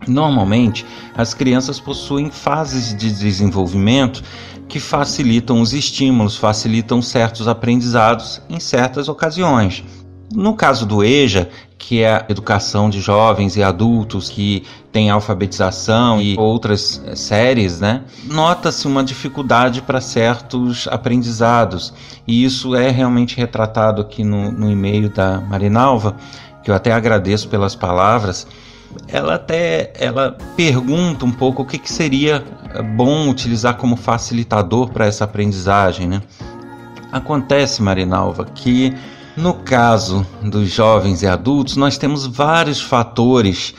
Normalmente, 0.06 0.86
as 1.16 1.34
crianças 1.34 1.80
possuem 1.80 2.30
fases 2.30 2.96
de 2.96 3.10
desenvolvimento 3.10 4.22
que 4.68 4.78
facilitam 4.78 5.61
os 5.61 5.72
estímulos, 5.72 6.36
facilitam 6.36 7.02
certos 7.02 7.48
aprendizados 7.48 8.41
em 8.48 8.61
certas 8.61 9.08
ocasiões. 9.08 9.84
No 10.33 10.55
caso 10.55 10.86
do 10.86 11.03
EJA, 11.03 11.48
que 11.77 12.03
é 12.03 12.14
a 12.14 12.27
educação 12.28 12.89
de 12.89 13.00
jovens 13.00 13.56
e 13.56 13.62
adultos 13.64 14.28
que 14.28 14.64
tem 14.92 15.11
alfabetização 15.11 16.20
e 16.20 16.36
outras 16.39 17.03
eh, 17.05 17.17
séries, 17.17 17.81
né? 17.81 18.03
Nota-se 18.25 18.86
uma 18.86 19.03
dificuldade 19.03 19.83
para 19.83 20.01
certos 20.01 20.86
aprendizados. 20.86 21.92
E 22.27 22.45
isso 22.45 22.77
é 22.77 22.91
realmente 22.91 23.36
retratado 23.36 24.03
aqui 24.03 24.23
no, 24.23 24.53
no 24.53 24.70
e-mail 24.70 25.08
da 25.08 25.41
Marinalva, 25.41 26.14
que 26.62 26.70
eu 26.70 26.75
até 26.75 26.92
agradeço 26.92 27.48
pelas 27.48 27.75
palavras. 27.75 28.47
Ela 29.08 29.34
até 29.34 29.92
ela 29.98 30.36
pergunta 30.56 31.25
um 31.25 31.33
pouco 31.33 31.62
o 31.62 31.67
que, 31.67 31.78
que 31.78 31.91
seria 31.91 32.45
eh, 32.73 32.83
bom 32.83 33.28
utilizar 33.28 33.77
como 33.77 33.97
facilitador 33.97 34.91
para 34.91 35.07
essa 35.07 35.24
aprendizagem, 35.24 36.07
né? 36.07 36.23
Acontece, 37.11 37.83
Marinalva, 37.83 38.45
que 38.45 38.95
no 39.40 39.55
caso 39.55 40.27
dos 40.42 40.68
jovens 40.68 41.23
e 41.23 41.27
adultos, 41.27 41.77
nós 41.77 41.96
temos 41.96 42.27
vários 42.27 42.80
fatores 42.80 43.74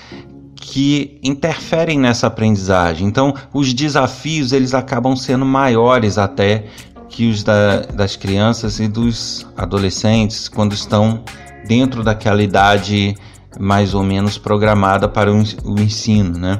que 0.55 1.19
interferem 1.23 1.99
nessa 1.99 2.27
aprendizagem. 2.27 3.07
Então, 3.07 3.33
os 3.53 3.73
desafios 3.73 4.51
eles 4.51 4.73
acabam 4.73 5.15
sendo 5.15 5.45
maiores 5.45 6.17
até 6.17 6.65
que 7.09 7.29
os 7.29 7.43
da, 7.43 7.81
das 7.81 8.15
crianças 8.15 8.79
e 8.79 8.87
dos 8.87 9.45
adolescentes 9.57 10.47
quando 10.47 10.73
estão 10.73 11.23
dentro 11.67 12.03
daquela 12.03 12.41
idade 12.41 13.15
mais 13.59 13.93
ou 13.93 14.01
menos 14.01 14.37
programada 14.37 15.09
para 15.09 15.31
o, 15.31 15.79
ensino, 15.79 16.37
né? 16.37 16.59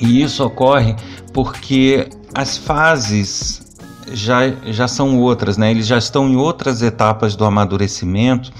E 0.00 0.22
isso 0.22 0.44
ocorre 0.44 0.94
porque 1.32 2.08
as 2.34 2.58
fases 2.58 3.67
já, 4.12 4.48
já 4.66 4.88
são 4.88 5.18
outras, 5.18 5.56
né? 5.56 5.70
Eles 5.70 5.86
já 5.86 5.98
estão 5.98 6.28
em 6.28 6.36
outras 6.36 6.82
etapas 6.82 7.36
do 7.36 7.44
amadurecimento, 7.44 8.52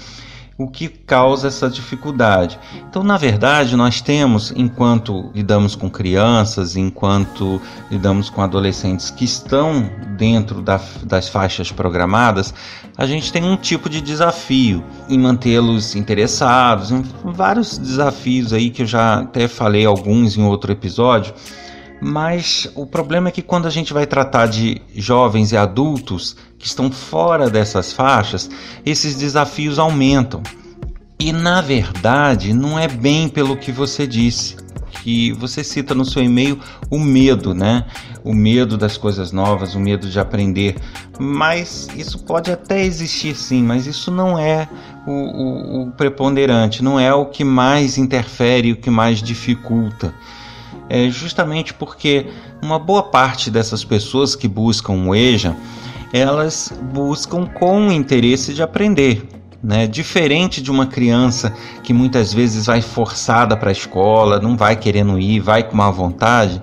o 0.57 0.67
que 0.67 0.89
causa 0.89 1.47
essa 1.47 1.69
dificuldade. 1.69 2.59
Então, 2.89 3.01
na 3.01 3.15
verdade, 3.15 3.77
nós 3.77 4.01
temos, 4.01 4.51
enquanto 4.55 5.31
lidamos 5.33 5.73
com 5.73 5.89
crianças, 5.89 6.75
enquanto 6.75 7.61
lidamos 7.89 8.29
com 8.29 8.41
adolescentes 8.41 9.09
que 9.09 9.23
estão 9.23 9.89
dentro 10.17 10.61
da, 10.61 10.79
das 11.05 11.29
faixas 11.29 11.71
programadas, 11.71 12.53
a 12.97 13.05
gente 13.05 13.31
tem 13.31 13.41
um 13.41 13.55
tipo 13.55 13.89
de 13.89 14.01
desafio 14.01 14.83
em 15.07 15.17
mantê-los 15.17 15.95
interessados, 15.95 16.91
em 16.91 17.03
vários 17.23 17.77
desafios 17.77 18.51
aí 18.51 18.69
que 18.69 18.81
eu 18.81 18.85
já 18.85 19.21
até 19.21 19.47
falei 19.47 19.85
alguns 19.85 20.37
em 20.37 20.43
outro 20.43 20.73
episódio 20.73 21.33
mas 22.01 22.71
o 22.75 22.85
problema 22.85 23.29
é 23.29 23.31
que 23.31 23.41
quando 23.41 23.67
a 23.67 23.71
gente 23.71 23.93
vai 23.93 24.05
tratar 24.05 24.47
de 24.47 24.81
jovens 24.95 25.51
e 25.51 25.57
adultos 25.57 26.35
que 26.57 26.65
estão 26.65 26.91
fora 26.91 27.49
dessas 27.49 27.91
faixas, 27.91 28.49
esses 28.85 29.15
desafios 29.15 29.79
aumentam. 29.79 30.41
E 31.19 31.33
na 31.33 31.61
verdade, 31.61 32.53
não 32.53 32.79
é 32.79 32.87
bem 32.87 33.27
pelo 33.27 33.57
que 33.57 33.71
você 33.71 34.07
disse, 34.07 34.55
que 35.03 35.33
você 35.33 35.63
cita 35.63 35.93
no 35.93 36.05
seu 36.05 36.23
e-mail 36.23 36.59
o 36.89 36.97
medo, 36.97 37.53
né? 37.53 37.85
O 38.23 38.33
medo 38.33 38.77
das 38.77 38.97
coisas 38.97 39.31
novas, 39.31 39.75
o 39.75 39.79
medo 39.79 40.09
de 40.09 40.19
aprender. 40.19 40.75
Mas 41.19 41.89
isso 41.95 42.19
pode 42.19 42.51
até 42.51 42.81
existir 42.81 43.35
sim, 43.35 43.61
mas 43.61 43.85
isso 43.85 44.11
não 44.11 44.39
é 44.39 44.67
o, 45.05 45.11
o, 45.11 45.81
o 45.83 45.91
preponderante, 45.91 46.83
não 46.83 46.97
é 46.97 47.13
o 47.13 47.25
que 47.25 47.43
mais 47.43 47.97
interfere, 47.97 48.71
o 48.71 48.77
que 48.77 48.89
mais 48.89 49.21
dificulta 49.21 50.13
é 50.89 51.09
justamente 51.09 51.73
porque 51.73 52.27
uma 52.61 52.79
boa 52.79 53.03
parte 53.03 53.51
dessas 53.51 53.83
pessoas 53.83 54.35
que 54.35 54.47
buscam 54.47 54.93
o 54.93 55.15
EJA, 55.15 55.55
elas 56.11 56.73
buscam 56.91 57.45
com 57.45 57.87
o 57.87 57.91
interesse 57.91 58.53
de 58.53 58.63
aprender. 58.63 59.27
Né? 59.61 59.85
Diferente 59.87 60.61
de 60.61 60.71
uma 60.71 60.87
criança 60.87 61.53
que 61.83 61.93
muitas 61.93 62.33
vezes 62.33 62.65
vai 62.65 62.81
forçada 62.81 63.55
para 63.55 63.69
a 63.69 63.71
escola, 63.71 64.39
não 64.39 64.57
vai 64.57 64.75
querendo 64.75 65.19
ir, 65.19 65.39
vai 65.39 65.63
com 65.63 65.75
má 65.75 65.91
vontade. 65.91 66.61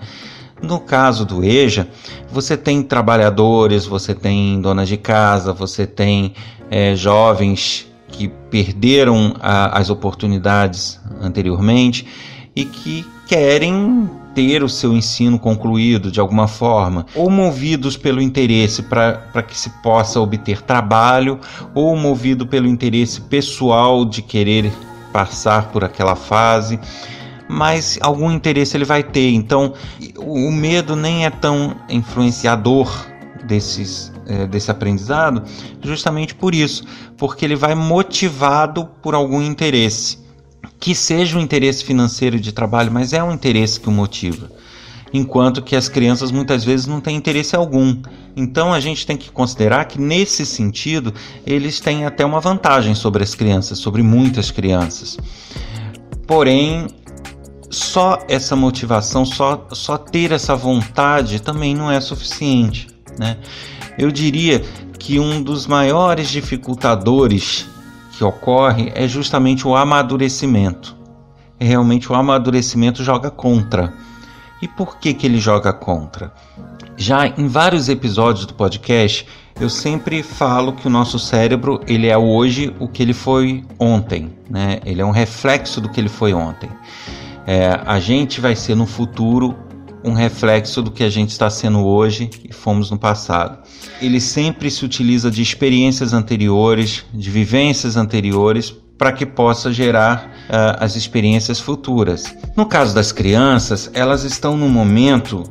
No 0.60 0.80
caso 0.80 1.24
do 1.24 1.44
EJA, 1.44 1.86
você 2.32 2.56
tem 2.56 2.82
trabalhadores, 2.82 3.84
você 3.84 4.14
tem 4.14 4.60
donas 4.60 4.88
de 4.88 4.96
casa, 4.96 5.52
você 5.52 5.86
tem 5.86 6.32
é, 6.70 6.96
jovens 6.96 7.86
que 8.08 8.28
perderam 8.28 9.36
a, 9.40 9.78
as 9.78 9.90
oportunidades 9.90 10.98
anteriormente 11.20 12.06
e 12.54 12.64
que 12.64 13.04
querem 13.26 14.08
ter 14.34 14.62
o 14.62 14.68
seu 14.68 14.92
ensino 14.92 15.38
concluído 15.38 16.10
de 16.10 16.20
alguma 16.20 16.46
forma, 16.46 17.06
ou 17.14 17.30
movidos 17.30 17.96
pelo 17.96 18.20
interesse 18.20 18.82
para 18.82 19.42
que 19.42 19.56
se 19.56 19.70
possa 19.82 20.20
obter 20.20 20.62
trabalho, 20.62 21.40
ou 21.74 21.96
movido 21.96 22.46
pelo 22.46 22.68
interesse 22.68 23.20
pessoal 23.22 24.04
de 24.04 24.22
querer 24.22 24.70
passar 25.12 25.70
por 25.70 25.82
aquela 25.82 26.14
fase, 26.14 26.78
mas 27.48 27.98
algum 28.02 28.30
interesse 28.30 28.76
ele 28.76 28.84
vai 28.84 29.02
ter. 29.02 29.30
Então, 29.30 29.72
o 30.18 30.50
medo 30.50 30.94
nem 30.94 31.24
é 31.24 31.30
tão 31.30 31.74
influenciador 31.88 33.06
desses 33.44 34.12
é, 34.28 34.44
desse 34.44 34.70
aprendizado, 34.72 35.44
justamente 35.80 36.34
por 36.34 36.52
isso, 36.52 36.84
porque 37.16 37.44
ele 37.44 37.54
vai 37.54 37.76
motivado 37.76 38.86
por 39.00 39.14
algum 39.14 39.40
interesse 39.40 40.25
que 40.78 40.94
seja 40.94 41.38
um 41.38 41.40
interesse 41.40 41.84
financeiro 41.84 42.38
de 42.38 42.52
trabalho, 42.52 42.92
mas 42.92 43.12
é 43.12 43.22
um 43.22 43.32
interesse 43.32 43.80
que 43.80 43.88
o 43.88 43.92
motiva. 43.92 44.50
Enquanto 45.12 45.62
que 45.62 45.76
as 45.76 45.88
crianças 45.88 46.30
muitas 46.30 46.64
vezes 46.64 46.86
não 46.86 47.00
têm 47.00 47.16
interesse 47.16 47.54
algum. 47.56 47.96
Então 48.36 48.72
a 48.72 48.80
gente 48.80 49.06
tem 49.06 49.16
que 49.16 49.30
considerar 49.30 49.84
que 49.86 50.00
nesse 50.00 50.44
sentido 50.44 51.14
eles 51.46 51.80
têm 51.80 52.04
até 52.04 52.24
uma 52.24 52.40
vantagem 52.40 52.94
sobre 52.94 53.22
as 53.22 53.34
crianças, 53.34 53.78
sobre 53.78 54.02
muitas 54.02 54.50
crianças. 54.50 55.16
Porém, 56.26 56.86
só 57.70 58.18
essa 58.28 58.56
motivação, 58.56 59.24
só, 59.24 59.66
só 59.72 59.96
ter 59.96 60.32
essa 60.32 60.54
vontade 60.54 61.40
também 61.40 61.74
não 61.74 61.90
é 61.90 62.00
suficiente. 62.00 62.88
Né? 63.18 63.38
Eu 63.98 64.10
diria 64.10 64.64
que 64.98 65.18
um 65.20 65.42
dos 65.42 65.66
maiores 65.66 66.28
dificultadores 66.28 67.66
que 68.16 68.24
ocorre 68.24 68.90
é 68.94 69.06
justamente 69.06 69.66
o 69.68 69.76
amadurecimento. 69.76 70.96
Realmente 71.58 72.10
o 72.10 72.14
amadurecimento 72.14 73.04
joga 73.04 73.30
contra. 73.30 73.92
E 74.60 74.68
por 74.68 74.98
que, 74.98 75.12
que 75.12 75.26
ele 75.26 75.38
joga 75.38 75.72
contra? 75.72 76.32
Já 76.96 77.26
em 77.26 77.46
vários 77.46 77.88
episódios 77.88 78.46
do 78.46 78.54
podcast, 78.54 79.26
eu 79.60 79.68
sempre 79.68 80.22
falo 80.22 80.72
que 80.72 80.86
o 80.86 80.90
nosso 80.90 81.18
cérebro 81.18 81.80
ele 81.86 82.06
é 82.08 82.16
hoje 82.16 82.74
o 82.78 82.88
que 82.88 83.02
ele 83.02 83.12
foi 83.12 83.64
ontem, 83.78 84.32
né? 84.48 84.80
Ele 84.84 85.02
é 85.02 85.04
um 85.04 85.10
reflexo 85.10 85.80
do 85.80 85.88
que 85.88 86.00
ele 86.00 86.08
foi 86.08 86.32
ontem. 86.32 86.70
É, 87.46 87.80
a 87.86 88.00
gente 88.00 88.40
vai 88.40 88.56
ser 88.56 88.74
no 88.74 88.86
futuro 88.86 89.54
um 90.06 90.12
reflexo 90.12 90.80
do 90.80 90.90
que 90.92 91.02
a 91.02 91.10
gente 91.10 91.30
está 91.30 91.50
sendo 91.50 91.84
hoje 91.84 92.30
e 92.48 92.52
fomos 92.52 92.90
no 92.90 92.98
passado. 92.98 93.58
Ele 94.00 94.20
sempre 94.20 94.70
se 94.70 94.84
utiliza 94.84 95.30
de 95.30 95.42
experiências 95.42 96.12
anteriores, 96.12 97.04
de 97.12 97.28
vivências 97.28 97.96
anteriores, 97.96 98.72
para 98.96 99.12
que 99.12 99.26
possa 99.26 99.72
gerar 99.72 100.30
uh, 100.48 100.78
as 100.78 100.94
experiências 100.94 101.60
futuras. 101.60 102.34
No 102.56 102.64
caso 102.64 102.94
das 102.94 103.10
crianças, 103.12 103.90
elas 103.92 104.22
estão 104.22 104.56
no 104.56 104.68
momento 104.68 105.42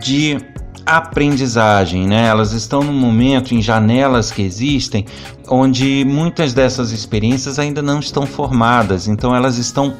de 0.00 0.38
aprendizagem, 0.86 2.06
né? 2.06 2.26
Elas 2.26 2.52
estão 2.52 2.82
no 2.82 2.92
momento 2.92 3.54
em 3.54 3.60
janelas 3.60 4.30
que 4.30 4.40
existem 4.40 5.04
onde 5.48 6.04
muitas 6.06 6.54
dessas 6.54 6.92
experiências 6.92 7.58
ainda 7.58 7.82
não 7.82 7.98
estão 7.98 8.24
formadas, 8.24 9.08
então 9.08 9.34
elas 9.34 9.58
estão 9.58 9.96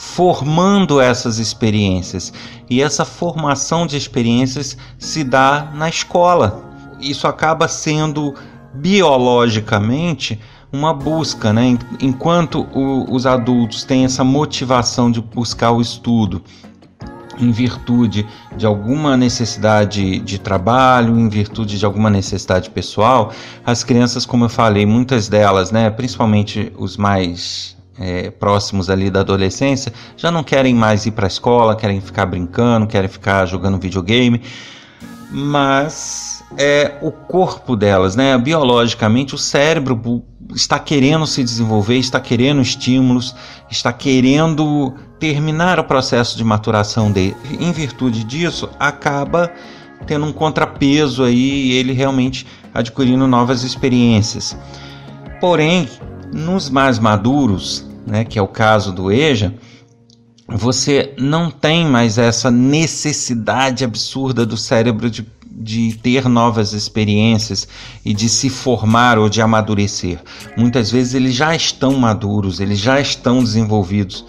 formando 0.00 0.98
essas 0.98 1.38
experiências. 1.38 2.32
E 2.70 2.80
essa 2.80 3.04
formação 3.04 3.86
de 3.86 3.98
experiências 3.98 4.74
se 4.98 5.22
dá 5.22 5.70
na 5.74 5.90
escola. 5.90 6.64
Isso 6.98 7.26
acaba 7.26 7.68
sendo 7.68 8.34
biologicamente 8.72 10.40
uma 10.72 10.94
busca, 10.94 11.52
né? 11.52 11.78
Enquanto 12.00 12.66
o, 12.72 13.14
os 13.14 13.26
adultos 13.26 13.84
têm 13.84 14.06
essa 14.06 14.24
motivação 14.24 15.10
de 15.10 15.20
buscar 15.20 15.70
o 15.72 15.82
estudo, 15.82 16.42
em 17.38 17.50
virtude 17.52 18.26
de 18.56 18.64
alguma 18.64 19.18
necessidade 19.18 20.18
de 20.20 20.38
trabalho, 20.38 21.18
em 21.18 21.28
virtude 21.28 21.78
de 21.78 21.84
alguma 21.84 22.08
necessidade 22.08 22.70
pessoal, 22.70 23.32
as 23.66 23.84
crianças, 23.84 24.24
como 24.24 24.46
eu 24.46 24.48
falei, 24.48 24.86
muitas 24.86 25.28
delas, 25.28 25.70
né, 25.70 25.90
principalmente 25.90 26.72
os 26.78 26.96
mais 26.96 27.78
é, 28.00 28.30
próximos 28.30 28.88
ali 28.88 29.10
da 29.10 29.20
adolescência, 29.20 29.92
já 30.16 30.30
não 30.30 30.42
querem 30.42 30.74
mais 30.74 31.04
ir 31.06 31.10
para 31.10 31.26
a 31.26 31.28
escola, 31.28 31.76
querem 31.76 32.00
ficar 32.00 32.26
brincando, 32.26 32.86
querem 32.86 33.08
ficar 33.08 33.46
jogando 33.46 33.78
videogame, 33.78 34.40
mas 35.30 36.42
é 36.56 36.98
o 37.02 37.12
corpo 37.12 37.76
delas, 37.76 38.16
né, 38.16 38.36
biologicamente, 38.38 39.34
o 39.34 39.38
cérebro 39.38 40.24
está 40.54 40.78
querendo 40.78 41.26
se 41.26 41.44
desenvolver, 41.44 41.98
está 41.98 42.18
querendo 42.18 42.60
estímulos, 42.60 43.34
está 43.70 43.92
querendo 43.92 44.94
terminar 45.18 45.78
o 45.78 45.84
processo 45.84 46.36
de 46.36 46.42
maturação 46.42 47.12
dele. 47.12 47.36
Em 47.60 47.70
virtude 47.70 48.24
disso, 48.24 48.68
acaba 48.78 49.52
tendo 50.06 50.26
um 50.26 50.32
contrapeso 50.32 51.22
aí 51.22 51.72
ele 51.72 51.92
realmente 51.92 52.46
adquirindo 52.72 53.26
novas 53.26 53.62
experiências. 53.62 54.56
Porém, 55.40 55.88
nos 56.32 56.70
mais 56.70 56.98
maduros, 56.98 57.86
né, 58.06 58.24
que 58.24 58.38
é 58.38 58.42
o 58.42 58.48
caso 58.48 58.92
do 58.92 59.10
EJA, 59.10 59.54
você 60.48 61.14
não 61.18 61.50
tem 61.50 61.86
mais 61.86 62.18
essa 62.18 62.50
necessidade 62.50 63.84
absurda 63.84 64.44
do 64.44 64.56
cérebro 64.56 65.08
de 65.08 65.24
de 65.60 65.94
ter 66.02 66.26
novas 66.26 66.72
experiências 66.72 67.68
e 68.02 68.14
de 68.14 68.28
se 68.28 68.48
formar 68.48 69.18
ou 69.18 69.28
de 69.28 69.42
amadurecer. 69.42 70.18
Muitas 70.56 70.90
vezes 70.90 71.14
eles 71.14 71.34
já 71.34 71.54
estão 71.54 71.92
maduros, 71.94 72.60
eles 72.60 72.78
já 72.78 72.98
estão 72.98 73.44
desenvolvidos. 73.44 74.24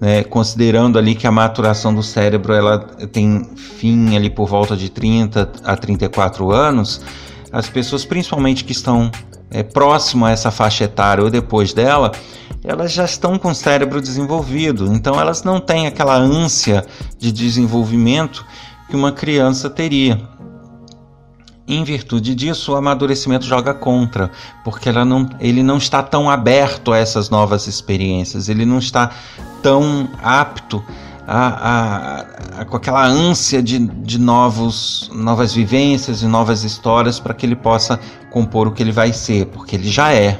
Né? 0.00 0.24
considerando 0.24 0.98
ali 0.98 1.14
que 1.14 1.24
a 1.24 1.30
maturação 1.30 1.94
do 1.94 2.02
cérebro 2.02 2.52
ela 2.52 2.80
tem 3.12 3.48
fim 3.54 4.16
ali 4.16 4.28
por 4.28 4.48
volta 4.48 4.76
de 4.76 4.90
30 4.90 5.52
a 5.62 5.76
34 5.76 6.50
anos, 6.50 7.00
as 7.52 7.68
pessoas 7.68 8.04
principalmente 8.04 8.64
que 8.64 8.72
estão 8.72 9.08
é, 9.50 9.62
próximo 9.62 10.26
a 10.26 10.30
essa 10.30 10.50
faixa 10.50 10.84
etária 10.84 11.22
ou 11.22 11.30
depois 11.30 11.72
dela, 11.72 12.12
elas 12.62 12.92
já 12.92 13.04
estão 13.04 13.38
com 13.38 13.50
o 13.50 13.54
cérebro 13.54 14.00
desenvolvido, 14.00 14.92
então 14.92 15.20
elas 15.20 15.42
não 15.42 15.60
têm 15.60 15.86
aquela 15.86 16.16
ânsia 16.16 16.84
de 17.18 17.30
desenvolvimento 17.30 18.44
que 18.88 18.96
uma 18.96 19.12
criança 19.12 19.68
teria. 19.68 20.20
Em 21.66 21.82
virtude 21.82 22.34
disso, 22.34 22.72
o 22.72 22.76
amadurecimento 22.76 23.46
joga 23.46 23.72
contra, 23.72 24.30
porque 24.62 24.92
não, 24.92 25.28
ele 25.40 25.62
não 25.62 25.78
está 25.78 26.02
tão 26.02 26.28
aberto 26.28 26.92
a 26.92 26.98
essas 26.98 27.30
novas 27.30 27.66
experiências, 27.66 28.48
ele 28.48 28.66
não 28.66 28.78
está 28.78 29.10
tão 29.62 30.08
apto 30.22 30.84
a, 31.26 31.48
a, 31.48 32.60
a, 32.60 32.64
com 32.64 32.76
aquela 32.76 33.06
ânsia 33.06 33.62
de, 33.62 33.78
de 33.78 34.18
novos, 34.18 35.10
novas 35.14 35.54
vivências 35.54 36.22
e 36.22 36.26
novas 36.26 36.64
histórias 36.64 37.18
para 37.18 37.34
que 37.34 37.46
ele 37.46 37.56
possa 37.56 37.98
compor 38.30 38.68
o 38.68 38.72
que 38.72 38.82
ele 38.82 38.92
vai 38.92 39.12
ser, 39.12 39.46
porque 39.46 39.76
ele 39.76 39.88
já 39.88 40.12
é. 40.12 40.38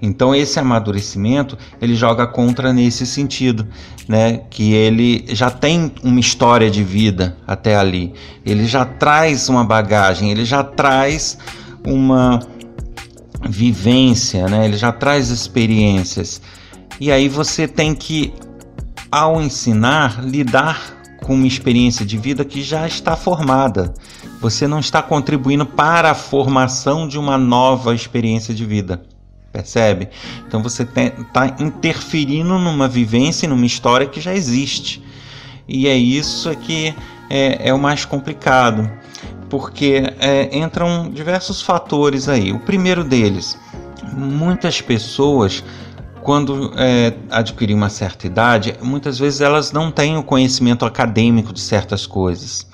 Então 0.00 0.34
esse 0.34 0.58
amadurecimento 0.60 1.58
ele 1.82 1.94
joga 1.94 2.26
contra 2.26 2.72
nesse 2.72 3.04
sentido, 3.04 3.66
né? 4.06 4.42
Que 4.48 4.72
ele 4.72 5.24
já 5.28 5.50
tem 5.50 5.92
uma 6.04 6.20
história 6.20 6.70
de 6.70 6.84
vida 6.84 7.36
até 7.46 7.76
ali, 7.76 8.14
ele 8.46 8.66
já 8.66 8.84
traz 8.84 9.48
uma 9.48 9.64
bagagem, 9.64 10.30
ele 10.30 10.44
já 10.44 10.62
traz 10.62 11.36
uma 11.84 12.40
vivência, 13.48 14.46
né? 14.48 14.64
Ele 14.64 14.76
já 14.76 14.92
traz 14.92 15.30
experiências. 15.30 16.40
E 17.00 17.12
aí 17.12 17.28
você 17.28 17.68
tem 17.68 17.94
que, 17.94 18.32
ao 19.10 19.40
ensinar, 19.40 20.24
lidar 20.24 20.98
com 21.22 21.34
uma 21.34 21.46
experiência 21.46 22.06
de 22.06 22.16
vida 22.16 22.44
que 22.44 22.62
já 22.62 22.86
está 22.86 23.16
formada. 23.16 23.92
Você 24.40 24.68
não 24.68 24.78
está 24.78 25.02
contribuindo 25.02 25.66
para 25.66 26.10
a 26.10 26.14
formação 26.14 27.08
de 27.08 27.18
uma 27.18 27.36
nova 27.36 27.94
experiência 27.94 28.54
de 28.54 28.64
vida. 28.64 29.02
Percebe? 29.52 30.08
Então 30.46 30.62
você 30.62 30.82
está 30.84 31.56
interferindo 31.58 32.58
numa 32.58 32.86
vivência 32.86 33.48
numa 33.48 33.66
história 33.66 34.06
que 34.06 34.20
já 34.20 34.34
existe. 34.34 35.02
E 35.66 35.88
é 35.88 35.96
isso 35.96 36.54
que 36.56 36.94
é, 37.28 37.68
é 37.68 37.74
o 37.74 37.78
mais 37.78 38.04
complicado, 38.04 38.90
porque 39.50 40.02
é, 40.18 40.56
entram 40.56 41.10
diversos 41.10 41.60
fatores 41.60 42.28
aí. 42.28 42.52
O 42.52 42.60
primeiro 42.60 43.04
deles, 43.04 43.58
muitas 44.14 44.80
pessoas 44.80 45.64
quando 46.28 46.74
é, 46.76 47.14
adquirir 47.30 47.72
uma 47.72 47.88
certa 47.88 48.26
idade, 48.26 48.74
muitas 48.82 49.18
vezes 49.18 49.40
elas 49.40 49.72
não 49.72 49.90
têm 49.90 50.18
o 50.18 50.22
conhecimento 50.22 50.84
acadêmico 50.84 51.54
de 51.54 51.60
certas 51.60 52.06
coisas 52.06 52.66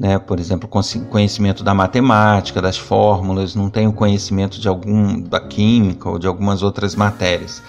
né? 0.00 0.18
por 0.18 0.40
exemplo, 0.40 0.66
conhecimento 1.10 1.62
da 1.62 1.74
matemática, 1.74 2.62
das 2.62 2.78
fórmulas, 2.78 3.54
não 3.54 3.68
tem 3.68 3.86
o 3.86 3.92
conhecimento 3.92 4.58
de 4.58 4.66
algum 4.66 5.20
da 5.20 5.38
química 5.38 6.08
ou 6.08 6.18
de 6.18 6.26
algumas 6.26 6.62
outras 6.62 6.94
matérias. 6.94 7.62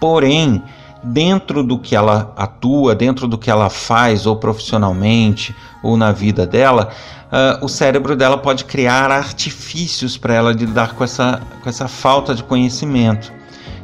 Porém, 0.00 0.62
dentro 1.02 1.62
do 1.62 1.78
que 1.78 1.94
ela 1.94 2.32
atua, 2.34 2.94
dentro 2.94 3.28
do 3.28 3.36
que 3.36 3.50
ela 3.50 3.68
faz, 3.68 4.24
ou 4.24 4.36
profissionalmente, 4.36 5.54
ou 5.82 5.98
na 5.98 6.12
vida 6.12 6.46
dela, 6.46 6.88
uh, 7.30 7.62
o 7.62 7.68
cérebro 7.68 8.16
dela 8.16 8.38
pode 8.38 8.64
criar 8.64 9.10
artifícios 9.10 10.16
para 10.16 10.32
ela 10.32 10.50
lidar 10.50 10.94
com 10.94 11.04
essa, 11.04 11.42
com 11.62 11.68
essa 11.68 11.88
falta 11.88 12.34
de 12.34 12.42
conhecimento. 12.42 13.41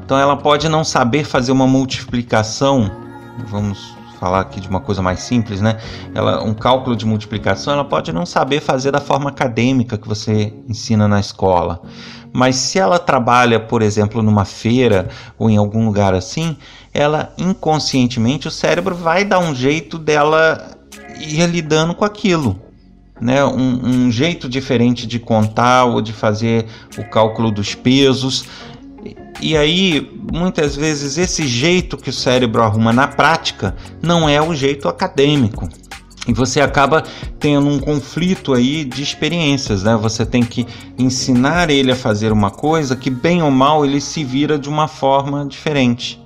Então, 0.08 0.18
ela 0.18 0.38
pode 0.38 0.70
não 0.70 0.84
saber 0.84 1.22
fazer 1.22 1.52
uma 1.52 1.66
multiplicação, 1.66 2.90
vamos 3.46 3.94
falar 4.18 4.40
aqui 4.40 4.58
de 4.58 4.66
uma 4.66 4.80
coisa 4.80 5.02
mais 5.02 5.20
simples, 5.20 5.60
né? 5.60 5.76
Ela, 6.14 6.42
um 6.42 6.54
cálculo 6.54 6.96
de 6.96 7.04
multiplicação, 7.04 7.74
ela 7.74 7.84
pode 7.84 8.10
não 8.10 8.24
saber 8.24 8.62
fazer 8.62 8.90
da 8.90 9.02
forma 9.02 9.28
acadêmica 9.28 9.98
que 9.98 10.08
você 10.08 10.50
ensina 10.66 11.06
na 11.06 11.20
escola. 11.20 11.82
Mas 12.32 12.56
se 12.56 12.78
ela 12.78 12.98
trabalha, 12.98 13.60
por 13.60 13.82
exemplo, 13.82 14.22
numa 14.22 14.46
feira 14.46 15.10
ou 15.38 15.50
em 15.50 15.58
algum 15.58 15.84
lugar 15.84 16.14
assim, 16.14 16.56
ela 16.94 17.34
inconscientemente 17.36 18.48
o 18.48 18.50
cérebro 18.50 18.94
vai 18.94 19.26
dar 19.26 19.40
um 19.40 19.54
jeito 19.54 19.98
dela 19.98 20.70
ir 21.20 21.44
lidando 21.44 21.94
com 21.94 22.06
aquilo. 22.06 22.58
Né, 23.20 23.44
um, 23.44 24.06
um 24.06 24.12
jeito 24.12 24.48
diferente 24.48 25.04
de 25.04 25.18
contar 25.18 25.86
ou 25.86 26.00
de 26.00 26.12
fazer 26.12 26.66
o 26.96 27.02
cálculo 27.02 27.50
dos 27.50 27.74
pesos. 27.74 28.46
E 29.40 29.57
aí, 29.57 30.11
muitas 30.33 30.75
vezes, 30.75 31.16
esse 31.16 31.47
jeito 31.47 31.97
que 31.97 32.11
o 32.11 32.12
cérebro 32.12 32.62
arruma 32.62 32.92
na 32.92 33.07
prática 33.07 33.76
não 34.02 34.28
é 34.28 34.40
o 34.42 34.54
jeito 34.54 34.88
acadêmico. 34.88 35.68
E 36.26 36.33
você 36.33 36.61
acaba 36.61 37.04
tendo 37.38 37.66
um 37.68 37.78
conflito 37.78 38.52
aí 38.52 38.85
de 38.85 39.02
experiências, 39.02 39.83
né? 39.83 39.97
Você 39.97 40.26
tem 40.26 40.42
que 40.42 40.66
ensinar 40.99 41.71
ele 41.71 41.92
a 41.92 41.97
fazer 41.97 42.33
uma 42.33 42.50
coisa 42.50 42.95
que, 42.95 43.09
bem 43.09 43.42
ou 43.42 43.50
mal, 43.50 43.85
ele 43.85 44.00
se 44.00 44.23
vira 44.25 44.59
de 44.59 44.68
uma 44.68 44.88
forma 44.88 45.47
diferente. 45.47 46.21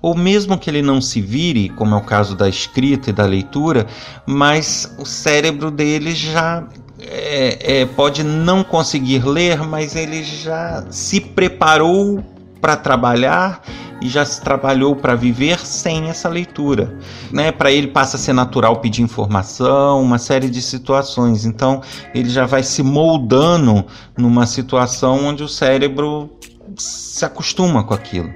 Ou 0.00 0.14
mesmo 0.14 0.56
que 0.56 0.70
ele 0.70 0.80
não 0.80 1.00
se 1.00 1.20
vire, 1.20 1.68
como 1.70 1.94
é 1.94 1.98
o 1.98 2.02
caso 2.02 2.36
da 2.36 2.48
escrita 2.48 3.10
e 3.10 3.12
da 3.12 3.26
leitura, 3.26 3.86
mas 4.24 4.94
o 4.96 5.04
cérebro 5.04 5.70
dele 5.70 6.14
já 6.14 6.64
é, 7.00 7.80
é, 7.80 7.86
pode 7.86 8.22
não 8.22 8.64
conseguir 8.64 9.24
ler, 9.24 9.62
mas 9.62 9.94
ele 9.94 10.22
já 10.22 10.84
se 10.90 11.20
preparou 11.20 12.22
para 12.60 12.76
trabalhar 12.76 13.62
e 14.00 14.08
já 14.08 14.24
se 14.24 14.40
trabalhou 14.40 14.94
para 14.94 15.14
viver 15.14 15.58
sem 15.58 16.08
essa 16.08 16.28
leitura. 16.28 16.96
Né? 17.32 17.50
Para 17.50 17.70
ele 17.70 17.88
passa 17.88 18.16
a 18.16 18.20
ser 18.20 18.32
natural 18.32 18.76
pedir 18.76 19.02
informação, 19.02 20.00
uma 20.00 20.18
série 20.18 20.48
de 20.48 20.62
situações. 20.62 21.44
Então 21.44 21.80
ele 22.14 22.28
já 22.28 22.46
vai 22.46 22.62
se 22.62 22.82
moldando 22.82 23.84
numa 24.16 24.46
situação 24.46 25.26
onde 25.26 25.42
o 25.42 25.48
cérebro 25.48 26.30
se 26.76 27.24
acostuma 27.24 27.82
com 27.82 27.94
aquilo. 27.94 28.32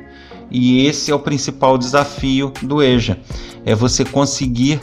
E 0.51 0.87
esse 0.87 1.11
é 1.11 1.15
o 1.15 1.19
principal 1.19 1.79
desafio 1.79 2.53
do 2.63 2.83
EJA, 2.83 3.19
é 3.65 3.75
você 3.75 4.05
conseguir 4.05 4.81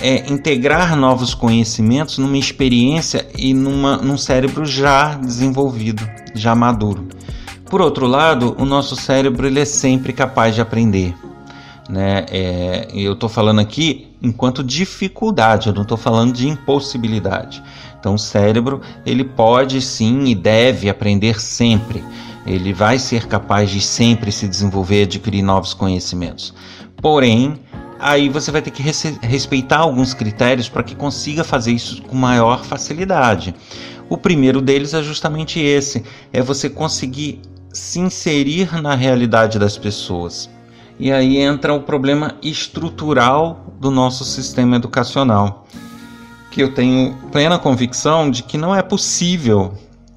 é, 0.00 0.30
integrar 0.30 0.96
novos 0.96 1.34
conhecimentos 1.34 2.18
numa 2.18 2.38
experiência 2.38 3.26
e 3.36 3.54
numa, 3.54 3.96
num 3.96 4.18
cérebro 4.18 4.64
já 4.64 5.14
desenvolvido, 5.14 6.08
já 6.34 6.54
maduro. 6.54 7.08
Por 7.66 7.80
outro 7.80 8.06
lado, 8.06 8.54
o 8.58 8.64
nosso 8.64 8.94
cérebro 8.96 9.46
ele 9.46 9.60
é 9.60 9.64
sempre 9.64 10.12
capaz 10.12 10.54
de 10.54 10.60
aprender. 10.60 11.14
Né? 11.88 12.24
É, 12.30 12.88
eu 12.94 13.12
estou 13.12 13.28
falando 13.28 13.60
aqui 13.60 14.14
enquanto 14.22 14.64
dificuldade, 14.64 15.68
eu 15.68 15.74
não 15.74 15.82
estou 15.82 15.98
falando 15.98 16.32
de 16.32 16.48
impossibilidade. 16.48 17.62
Então, 17.98 18.14
o 18.14 18.18
cérebro 18.18 18.80
ele 19.04 19.24
pode 19.24 19.80
sim 19.80 20.24
e 20.24 20.34
deve 20.34 20.88
aprender 20.88 21.40
sempre. 21.40 22.04
Ele 22.46 22.72
vai 22.72 22.98
ser 22.98 23.26
capaz 23.26 23.70
de 23.70 23.80
sempre 23.80 24.30
se 24.30 24.46
desenvolver, 24.46 25.04
adquirir 25.04 25.42
novos 25.42 25.72
conhecimentos. 25.72 26.52
Porém, 27.00 27.60
aí 27.98 28.28
você 28.28 28.50
vai 28.50 28.62
ter 28.62 28.70
que 28.70 28.82
respeitar 29.22 29.78
alguns 29.78 30.14
critérios 30.14 30.68
para 30.68 30.82
que 30.82 30.94
consiga 30.94 31.44
fazer 31.44 31.72
isso 31.72 32.02
com 32.02 32.16
maior 32.16 32.64
facilidade. 32.64 33.54
O 34.08 34.16
primeiro 34.16 34.60
deles 34.60 34.94
é 34.94 35.02
justamente 35.02 35.60
esse: 35.60 36.04
é 36.32 36.42
você 36.42 36.68
conseguir 36.68 37.40
se 37.72 37.98
inserir 37.98 38.80
na 38.80 38.94
realidade 38.94 39.58
das 39.58 39.76
pessoas. 39.76 40.48
E 40.98 41.10
aí 41.10 41.38
entra 41.38 41.74
o 41.74 41.82
problema 41.82 42.36
estrutural 42.40 43.74
do 43.80 43.90
nosso 43.90 44.24
sistema 44.24 44.76
educacional, 44.76 45.66
que 46.50 46.62
eu 46.62 46.72
tenho 46.72 47.16
plena 47.32 47.58
convicção 47.58 48.30
de 48.30 48.44
que 48.44 48.56
não 48.56 48.74
é 48.74 48.80
possível, 48.80 49.74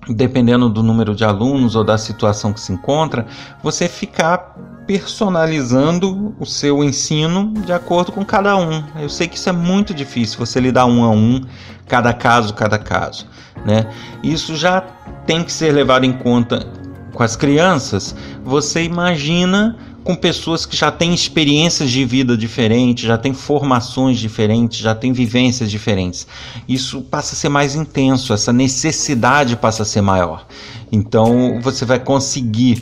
dependendo 0.08 0.70
do 0.70 0.84
número 0.84 1.16
de 1.16 1.26
alunos 1.26 1.76
ou 1.76 1.84
da 1.84 1.98
situação 1.98 2.54
que 2.54 2.60
se 2.60 2.72
encontra, 2.72 3.26
você 3.64 3.88
ficar 3.88 4.56
personalizando 4.88 6.34
o 6.40 6.46
seu 6.46 6.82
ensino 6.82 7.54
de 7.66 7.74
acordo 7.74 8.14
com 8.14 8.24
cada 8.24 8.56
um. 8.56 8.82
Eu 8.98 9.10
sei 9.10 9.28
que 9.28 9.36
isso 9.36 9.50
é 9.50 9.52
muito 9.52 9.94
difícil, 9.94 10.40
você 10.40 10.62
lidar 10.62 10.86
um 10.86 11.04
a 11.04 11.12
um, 11.12 11.42
cada 11.86 12.14
caso, 12.14 12.54
cada 12.54 12.80
caso. 12.80 13.28
Né? 13.66 13.86
Isso 14.24 14.56
já 14.56 14.82
tem 15.26 15.44
que 15.44 15.52
ser 15.52 15.74
levado 15.74 16.06
em 16.06 16.14
conta 16.14 16.66
com 17.14 17.22
as 17.22 17.36
crianças, 17.36 18.16
você 18.46 18.84
imagina 18.84 19.76
com 20.04 20.16
pessoas 20.16 20.66
que 20.66 20.78
já 20.78 20.90
têm 20.90 21.14
experiências 21.14 21.92
de 21.92 22.06
vida 22.06 22.38
diferentes, 22.38 23.06
já 23.06 23.18
têm 23.18 23.34
formações 23.34 24.20
diferentes, 24.20 24.80
já 24.80 24.96
têm 24.96 25.12
vivências 25.12 25.70
diferentes. 25.70 26.26
Isso 26.66 27.02
passa 27.02 27.34
a 27.34 27.36
ser 27.36 27.50
mais 27.50 27.76
intenso, 27.76 28.32
essa 28.34 28.54
necessidade 28.54 29.58
passa 29.58 29.84
a 29.84 29.86
ser 29.86 30.02
maior. 30.02 30.48
Então 30.92 31.60
você 31.62 31.84
vai 31.84 32.00
conseguir 32.00 32.82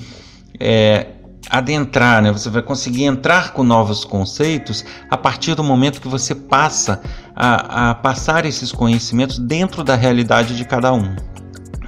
é, 0.59 1.07
adentrar, 1.49 2.21
né? 2.21 2.31
você 2.31 2.49
vai 2.49 2.61
conseguir 2.61 3.05
entrar 3.05 3.53
com 3.53 3.63
novos 3.63 4.03
conceitos 4.03 4.85
a 5.09 5.17
partir 5.17 5.55
do 5.55 5.63
momento 5.63 6.01
que 6.01 6.07
você 6.07 6.33
passa 6.33 7.01
a, 7.35 7.91
a 7.91 7.95
passar 7.95 8.45
esses 8.45 8.71
conhecimentos 8.71 9.37
dentro 9.37 9.83
da 9.83 9.95
realidade 9.95 10.55
de 10.55 10.65
cada 10.65 10.93
um. 10.93 11.15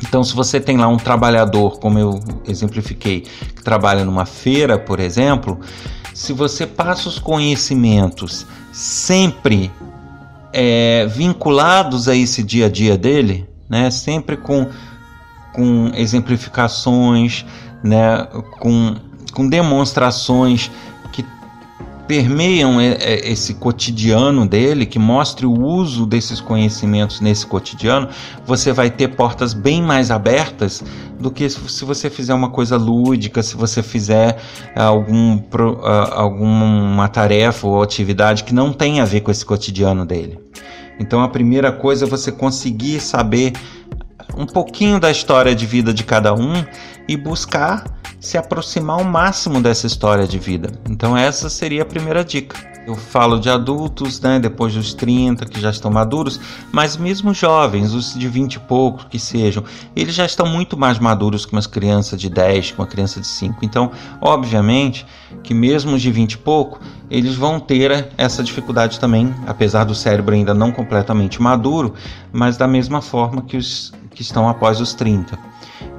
Então, 0.04 0.24
se 0.24 0.36
você 0.36 0.60
tem 0.60 0.78
lá 0.78 0.88
um 0.88 0.98
trabalhador, 0.98 1.80
como 1.80 1.98
eu 1.98 2.20
exemplifiquei, 2.48 3.22
que 3.22 3.64
trabalha 3.64 4.06
numa 4.06 4.26
feira, 4.26 4.78
por 4.78 5.00
exemplo, 5.00 5.60
se 6.14 6.34
você 6.34 6.68
passa 6.68 7.10
os 7.10 7.18
conhecimentos 7.20 8.46
sempre 8.72 9.72
é, 10.54 11.06
vinculados 11.08 12.08
a 12.08 12.16
esse 12.16 12.44
dia 12.44 12.68
a 12.68 12.70
dia 12.70 12.98
dele, 12.98 13.48
né, 13.70 13.90
sempre 13.90 14.38
com, 14.38 14.68
com 15.54 15.92
exemplificações, 15.96 17.46
né, 17.84 18.28
com, 18.60 18.96
com 19.38 19.48
demonstrações 19.48 20.72
permeiam 22.08 22.80
é, 22.80 22.94
é, 22.94 23.30
esse 23.30 23.56
cotidiano 23.56 24.48
dele, 24.48 24.86
que 24.86 24.98
mostre 24.98 25.46
o 25.46 25.52
uso 25.52 26.08
desses 26.08 26.40
conhecimentos 26.40 27.20
nesse 27.20 27.46
cotidiano, 27.46 28.08
você 28.46 28.72
vai 28.72 28.90
ter 28.90 29.10
portas 29.10 29.54
bem 29.54 29.84
mais 29.84 30.10
abertas 30.10 30.84
do 31.20 31.30
que 31.30 31.48
se 31.50 31.86
você 31.86 32.10
fizer 32.10 32.34
uma 32.34 32.50
coisa 32.50 32.78
lúdica, 32.78 33.44
se 33.44 33.56
você 33.56 33.84
fizer 33.84 34.38
algum, 34.74 35.40
alguma 36.14 37.08
tarefa 37.10 37.68
ou 37.68 37.84
atividade 37.84 38.44
que 38.44 38.56
não 38.56 38.72
tem 38.72 39.02
a 39.02 39.06
ver 39.06 39.22
com 39.22 39.30
esse 39.30 39.46
cotidiano 39.46 40.04
dele. 40.06 40.40
Então 41.00 41.22
a 41.22 41.28
primeira 41.28 41.72
coisa 41.72 42.06
é 42.06 42.08
você 42.08 42.32
conseguir 42.32 43.02
saber 43.02 43.54
um 44.38 44.46
pouquinho 44.46 45.00
da 45.00 45.12
história 45.12 45.54
de 45.54 45.66
vida 45.66 45.94
de 45.94 46.04
cada 46.04 46.34
um 46.34 46.54
e 47.08 47.16
buscar 47.16 47.86
se 48.20 48.38
aproximar 48.38 49.00
ao 49.00 49.06
máximo 49.06 49.62
dessa 49.62 49.88
história 49.88 50.28
de 50.28 50.40
vida. 50.40 50.72
Então 50.90 51.16
essa 51.16 51.50
seria 51.50 51.84
a 51.84 51.86
primeira 51.86 52.24
dica. 52.24 52.58
Eu 52.88 52.96
falo 52.96 53.38
de 53.38 53.50
adultos, 53.50 54.22
né, 54.22 54.40
depois 54.40 54.74
dos 54.74 54.94
30, 54.94 55.46
que 55.46 55.60
já 55.60 55.70
estão 55.70 55.92
maduros, 55.92 56.40
mas 56.72 56.96
mesmo 56.96 57.34
jovens, 57.34 57.94
os 57.94 58.14
de 58.14 58.30
20 58.30 58.54
e 58.54 58.60
poucos 58.60 59.04
que 59.10 59.20
sejam, 59.20 59.62
eles 59.94 60.16
já 60.16 60.26
estão 60.26 60.48
muito 60.48 60.78
mais 60.78 60.98
maduros 60.98 61.46
que 61.46 61.52
uma 61.52 61.62
criança 61.62 62.16
de 62.16 62.30
10, 62.30 62.72
que 62.72 62.80
uma 62.80 62.88
criança 62.88 63.20
de 63.20 63.28
5. 63.28 63.58
Então, 63.66 63.92
obviamente, 64.22 65.06
que 65.44 65.54
mesmo 65.54 65.96
os 65.96 66.02
de 66.02 66.10
20 66.10 66.34
e 66.34 66.38
pouco, 66.38 66.80
eles 67.12 67.36
vão 67.36 67.60
ter 67.60 68.08
essa 68.18 68.42
dificuldade 68.42 69.02
também, 69.02 69.36
apesar 69.46 69.84
do 69.84 69.94
cérebro 69.94 70.34
ainda 70.34 70.54
não 70.54 70.72
completamente 70.72 71.42
maduro, 71.42 71.94
mas 72.32 72.56
da 72.56 72.70
mesma 72.70 73.02
forma 73.02 73.42
que 73.42 73.58
os 73.58 73.94
que 74.12 74.24
estão 74.24 74.50
após 74.50 74.82
os 74.82 74.96
30. 74.96 75.38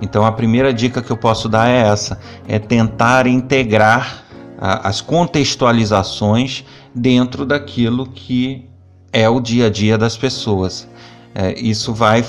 Então 0.00 0.24
a 0.24 0.32
primeira 0.32 0.72
dica 0.72 1.02
que 1.02 1.10
eu 1.10 1.16
posso 1.16 1.48
dar 1.48 1.68
é 1.68 1.88
essa: 1.88 2.18
é 2.46 2.58
tentar 2.58 3.26
integrar 3.26 4.24
a, 4.58 4.88
as 4.88 5.00
contextualizações 5.00 6.64
dentro 6.94 7.44
daquilo 7.44 8.06
que 8.06 8.66
é 9.12 9.28
o 9.28 9.40
dia 9.40 9.66
a 9.66 9.70
dia 9.70 9.96
das 9.98 10.16
pessoas. 10.16 10.88
É, 11.34 11.58
isso 11.58 11.92
vai 11.92 12.24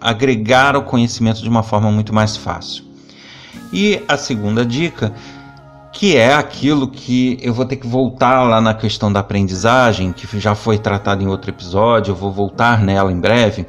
agregar 0.00 0.76
o 0.76 0.82
conhecimento 0.82 1.42
de 1.42 1.48
uma 1.48 1.62
forma 1.62 1.90
muito 1.90 2.14
mais 2.14 2.36
fácil. 2.36 2.84
E 3.72 4.02
a 4.08 4.16
segunda 4.16 4.64
dica, 4.64 5.12
que 5.92 6.16
é 6.16 6.34
aquilo 6.34 6.88
que 6.88 7.38
eu 7.42 7.52
vou 7.52 7.64
ter 7.64 7.76
que 7.76 7.86
voltar 7.86 8.42
lá 8.42 8.60
na 8.60 8.74
questão 8.74 9.12
da 9.12 9.20
aprendizagem, 9.20 10.12
que 10.12 10.40
já 10.40 10.54
foi 10.54 10.78
tratado 10.78 11.22
em 11.22 11.26
outro 11.26 11.50
episódio, 11.50 12.12
eu 12.12 12.16
vou 12.16 12.32
voltar 12.32 12.80
nela 12.80 13.12
em 13.12 13.20
breve 13.20 13.66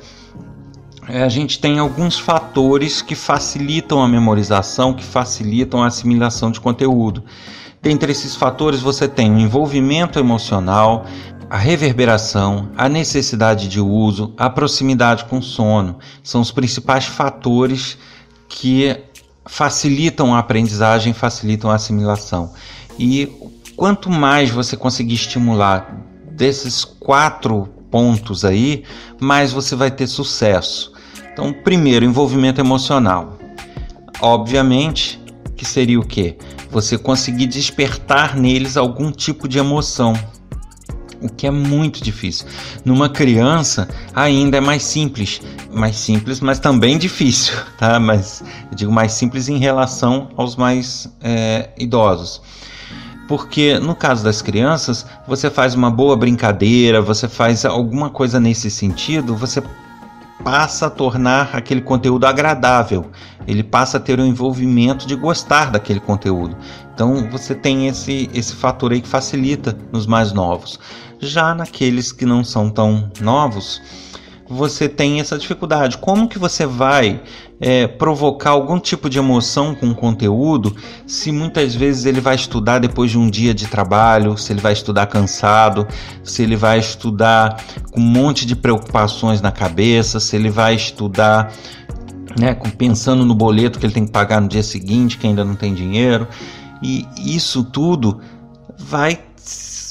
a 1.07 1.29
gente 1.29 1.59
tem 1.59 1.79
alguns 1.79 2.19
fatores 2.19 3.01
que 3.01 3.15
facilitam 3.15 4.01
a 4.01 4.07
memorização, 4.07 4.93
que 4.93 5.03
facilitam 5.03 5.83
a 5.83 5.87
assimilação 5.87 6.51
de 6.51 6.59
conteúdo. 6.59 7.23
Dentre 7.81 8.11
esses 8.11 8.35
fatores, 8.35 8.79
você 8.81 9.07
tem 9.07 9.31
o 9.31 9.39
envolvimento 9.39 10.19
emocional, 10.19 11.05
a 11.49 11.57
reverberação, 11.57 12.69
a 12.77 12.87
necessidade 12.87 13.67
de 13.67 13.79
uso, 13.79 14.33
a 14.37 14.49
proximidade 14.49 15.25
com 15.25 15.39
o 15.39 15.43
sono. 15.43 15.97
São 16.23 16.41
os 16.41 16.51
principais 16.51 17.05
fatores 17.05 17.97
que 18.47 18.95
facilitam 19.45 20.35
a 20.35 20.39
aprendizagem, 20.39 21.13
facilitam 21.13 21.71
a 21.71 21.75
assimilação. 21.75 22.53
E 22.97 23.27
quanto 23.75 24.09
mais 24.09 24.51
você 24.51 24.77
conseguir 24.77 25.15
estimular 25.15 25.97
desses 26.31 26.85
quatro 26.85 27.67
pontos 27.89 28.45
aí, 28.45 28.83
mais 29.19 29.51
você 29.51 29.75
vai 29.75 29.91
ter 29.91 30.07
sucesso. 30.07 30.90
Então, 31.41 31.51
primeiro, 31.51 32.05
envolvimento 32.05 32.61
emocional. 32.61 33.39
Obviamente 34.21 35.19
que 35.57 35.65
seria 35.65 35.99
o 35.99 36.05
quê? 36.05 36.37
Você 36.69 36.99
conseguir 36.99 37.47
despertar 37.47 38.37
neles 38.37 38.77
algum 38.77 39.11
tipo 39.11 39.47
de 39.47 39.57
emoção. 39.57 40.13
O 41.19 41.27
que 41.27 41.47
é 41.47 41.51
muito 41.51 42.03
difícil. 42.03 42.45
Numa 42.85 43.09
criança 43.09 43.89
ainda 44.13 44.57
é 44.57 44.61
mais 44.61 44.83
simples, 44.83 45.41
mais 45.71 45.95
simples, 45.95 46.39
mas 46.41 46.59
também 46.59 46.99
difícil, 46.99 47.55
tá? 47.75 47.99
Mas 47.99 48.43
eu 48.69 48.75
digo 48.75 48.91
mais 48.91 49.11
simples 49.11 49.49
em 49.49 49.57
relação 49.57 50.29
aos 50.37 50.55
mais 50.55 51.11
é, 51.23 51.69
idosos 51.75 52.39
porque 53.27 53.79
no 53.79 53.95
caso 53.95 54.25
das 54.25 54.41
crianças, 54.41 55.05
você 55.25 55.49
faz 55.49 55.73
uma 55.73 55.89
boa 55.89 56.17
brincadeira, 56.17 57.01
você 57.01 57.29
faz 57.29 57.63
alguma 57.63 58.09
coisa 58.09 58.41
nesse 58.41 58.69
sentido, 58.69 59.33
você 59.37 59.63
passa 60.43 60.87
a 60.87 60.89
tornar 60.89 61.55
aquele 61.55 61.81
conteúdo 61.81 62.25
agradável, 62.25 63.09
ele 63.47 63.63
passa 63.63 63.97
a 63.97 63.99
ter 63.99 64.19
o 64.19 64.25
envolvimento 64.25 65.07
de 65.07 65.15
gostar 65.15 65.71
daquele 65.71 65.99
conteúdo. 65.99 66.55
Então 66.93 67.29
você 67.29 67.55
tem 67.55 67.87
esse, 67.87 68.29
esse 68.33 68.53
fator 68.55 68.91
aí 68.91 69.01
que 69.01 69.07
facilita 69.07 69.77
nos 69.91 70.05
mais 70.05 70.31
novos. 70.31 70.79
Já 71.19 71.53
naqueles 71.53 72.11
que 72.11 72.25
não 72.25 72.43
são 72.43 72.69
tão 72.69 73.09
novos, 73.19 73.81
você 74.51 74.89
tem 74.89 75.21
essa 75.21 75.37
dificuldade. 75.37 75.97
Como 75.97 76.27
que 76.27 76.37
você 76.37 76.65
vai 76.65 77.21
é, 77.59 77.87
provocar 77.87 78.49
algum 78.49 78.79
tipo 78.79 79.09
de 79.09 79.17
emoção 79.17 79.73
com 79.73 79.89
o 79.89 79.95
conteúdo 79.95 80.75
se 81.07 81.31
muitas 81.31 81.73
vezes 81.73 82.05
ele 82.05 82.19
vai 82.19 82.35
estudar 82.35 82.79
depois 82.79 83.09
de 83.09 83.17
um 83.17 83.29
dia 83.29 83.53
de 83.53 83.67
trabalho, 83.67 84.37
se 84.37 84.51
ele 84.51 84.59
vai 84.59 84.73
estudar 84.73 85.07
cansado, 85.07 85.87
se 86.23 86.43
ele 86.43 86.57
vai 86.57 86.79
estudar 86.79 87.63
com 87.91 88.01
um 88.01 88.03
monte 88.03 88.45
de 88.45 88.55
preocupações 88.55 89.41
na 89.41 89.51
cabeça, 89.51 90.19
se 90.19 90.35
ele 90.35 90.49
vai 90.49 90.75
estudar 90.75 91.53
né, 92.37 92.53
pensando 92.77 93.25
no 93.25 93.33
boleto 93.33 93.79
que 93.79 93.85
ele 93.85 93.93
tem 93.93 94.05
que 94.05 94.11
pagar 94.11 94.41
no 94.41 94.49
dia 94.49 94.63
seguinte, 94.63 95.17
que 95.17 95.27
ainda 95.27 95.45
não 95.45 95.55
tem 95.55 95.73
dinheiro. 95.73 96.27
E 96.81 97.07
isso 97.17 97.63
tudo 97.63 98.19
vai 98.77 99.17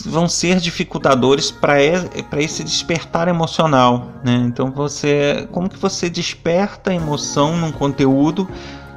vão 0.04 0.28
ser 0.28 0.60
dificultadores 0.60 1.50
para 1.50 1.82
esse 1.82 2.64
despertar 2.64 3.28
emocional, 3.28 4.12
né? 4.24 4.42
Então 4.46 4.70
você, 4.70 5.48
como 5.52 5.68
que 5.68 5.78
você 5.78 6.08
desperta 6.08 6.90
a 6.90 6.94
emoção 6.94 7.56
num 7.56 7.72
conteúdo 7.72 8.48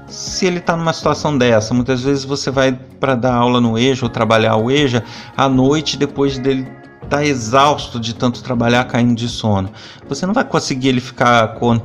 se 0.08 0.46
ele 0.46 0.60
está 0.60 0.76
numa 0.76 0.94
situação 0.94 1.38
dessa? 1.38 1.74
Muitas 1.74 2.02
vezes 2.02 2.24
você 2.24 2.52
vai 2.52 2.72
para 3.00 3.16
dar 3.16 3.36
aula 3.36 3.60
no 3.60 3.78
EJA 3.78 4.06
ou 4.06 4.10
trabalhar 4.10 4.56
o 4.56 4.70
EJA 4.70 5.04
à 5.36 5.50
noite 5.50 5.98
depois 5.98 6.38
dele 6.38 6.83
tá 7.14 7.24
exausto 7.24 8.00
de 8.00 8.16
tanto 8.16 8.42
trabalhar 8.42 8.86
caindo 8.86 9.14
de 9.14 9.30
sono. 9.30 9.70
Você 10.10 10.26
não 10.26 10.34
vai 10.34 10.44
conseguir 10.44 10.88
ele 10.88 11.00
ficar 11.00 11.50
com, 11.56 11.80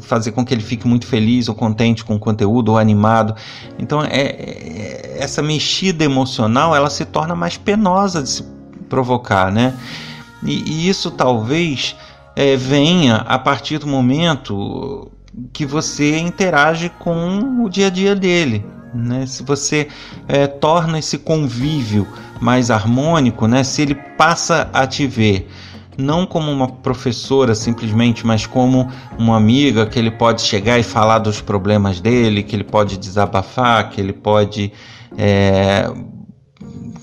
fazer 0.00 0.32
com 0.32 0.42
que 0.42 0.54
ele 0.54 0.62
fique 0.62 0.88
muito 0.88 1.06
feliz 1.06 1.46
ou 1.46 1.54
contente 1.54 2.02
com 2.02 2.14
o 2.14 2.18
conteúdo 2.18 2.70
ou 2.70 2.78
animado. 2.78 3.34
Então 3.78 4.02
é, 4.02 4.08
é, 4.08 5.16
essa 5.18 5.42
mexida 5.42 6.04
emocional 6.04 6.74
ela 6.74 6.88
se 6.88 7.04
torna 7.04 7.34
mais 7.34 7.58
penosa 7.58 8.22
de 8.22 8.30
se 8.30 8.42
provocar, 8.88 9.52
né? 9.52 9.74
E, 10.42 10.62
e 10.70 10.88
isso 10.88 11.10
talvez 11.10 11.94
é, 12.34 12.56
venha 12.56 13.16
a 13.16 13.38
partir 13.38 13.76
do 13.76 13.86
momento 13.86 15.12
que 15.52 15.66
você 15.66 16.18
interage 16.18 16.90
com 16.98 17.62
o 17.62 17.68
dia 17.68 17.88
a 17.88 17.90
dia 17.90 18.14
dele. 18.14 18.64
Né? 18.94 19.26
Se 19.26 19.42
você 19.42 19.88
é, 20.28 20.46
torna 20.46 20.98
esse 20.98 21.18
convívio 21.18 22.06
mais 22.40 22.70
harmônico, 22.70 23.46
né? 23.46 23.64
se 23.64 23.82
ele 23.82 23.94
passa 23.94 24.68
a 24.72 24.86
te 24.86 25.06
ver 25.06 25.48
não 25.96 26.24
como 26.24 26.50
uma 26.50 26.68
professora 26.68 27.54
simplesmente, 27.54 28.26
mas 28.26 28.46
como 28.46 28.90
uma 29.18 29.36
amiga 29.36 29.86
que 29.86 29.98
ele 29.98 30.10
pode 30.10 30.42
chegar 30.42 30.78
e 30.78 30.82
falar 30.82 31.18
dos 31.18 31.40
problemas 31.40 32.00
dele, 32.00 32.42
que 32.42 32.56
ele 32.56 32.64
pode 32.64 32.96
desabafar, 32.96 33.90
que 33.90 34.00
ele 34.00 34.12
pode 34.12 34.72
é, 35.18 35.90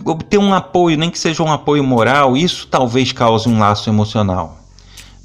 obter 0.03 0.39
um 0.39 0.53
apoio, 0.53 0.97
nem 0.97 1.11
que 1.11 1.19
seja 1.19 1.43
um 1.43 1.51
apoio 1.51 1.83
moral, 1.83 2.35
isso 2.35 2.67
talvez 2.67 3.11
cause 3.11 3.47
um 3.47 3.59
laço 3.59 3.89
emocional 3.89 4.58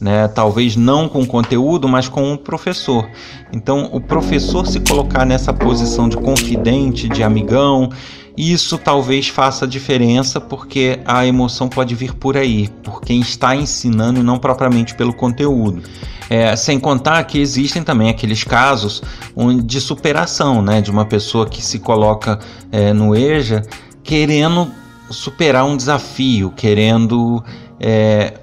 né? 0.00 0.28
Talvez 0.28 0.76
não 0.76 1.08
com 1.08 1.24
conteúdo, 1.24 1.88
mas 1.88 2.08
com 2.08 2.32
o 2.32 2.38
professor. 2.38 3.08
Então, 3.52 3.88
o 3.92 4.00
professor 4.00 4.66
se 4.66 4.80
colocar 4.80 5.24
nessa 5.24 5.52
posição 5.52 6.08
de 6.08 6.16
confidente, 6.16 7.08
de 7.08 7.22
amigão, 7.22 7.90
isso 8.36 8.76
talvez 8.76 9.28
faça 9.28 9.66
diferença, 9.66 10.40
porque 10.40 10.98
a 11.04 11.24
emoção 11.24 11.68
pode 11.68 11.94
vir 11.94 12.14
por 12.14 12.36
aí, 12.36 12.68
por 12.82 13.00
quem 13.00 13.20
está 13.20 13.54
ensinando 13.54 14.18
e 14.18 14.22
não 14.22 14.38
propriamente 14.38 14.94
pelo 14.94 15.14
conteúdo. 15.14 15.82
É, 16.28 16.56
sem 16.56 16.80
contar 16.80 17.22
que 17.24 17.38
existem 17.38 17.82
também 17.82 18.08
aqueles 18.08 18.42
casos 18.42 19.02
de 19.64 19.80
superação, 19.80 20.62
né? 20.62 20.80
De 20.80 20.90
uma 20.90 21.04
pessoa 21.04 21.46
que 21.46 21.64
se 21.64 21.78
coloca 21.78 22.38
é, 22.72 22.92
no 22.92 23.14
EJA 23.14 23.62
querendo 24.02 24.70
superar 25.10 25.64
um 25.64 25.76
desafio, 25.76 26.50
querendo 26.50 27.44
é, 27.78 28.34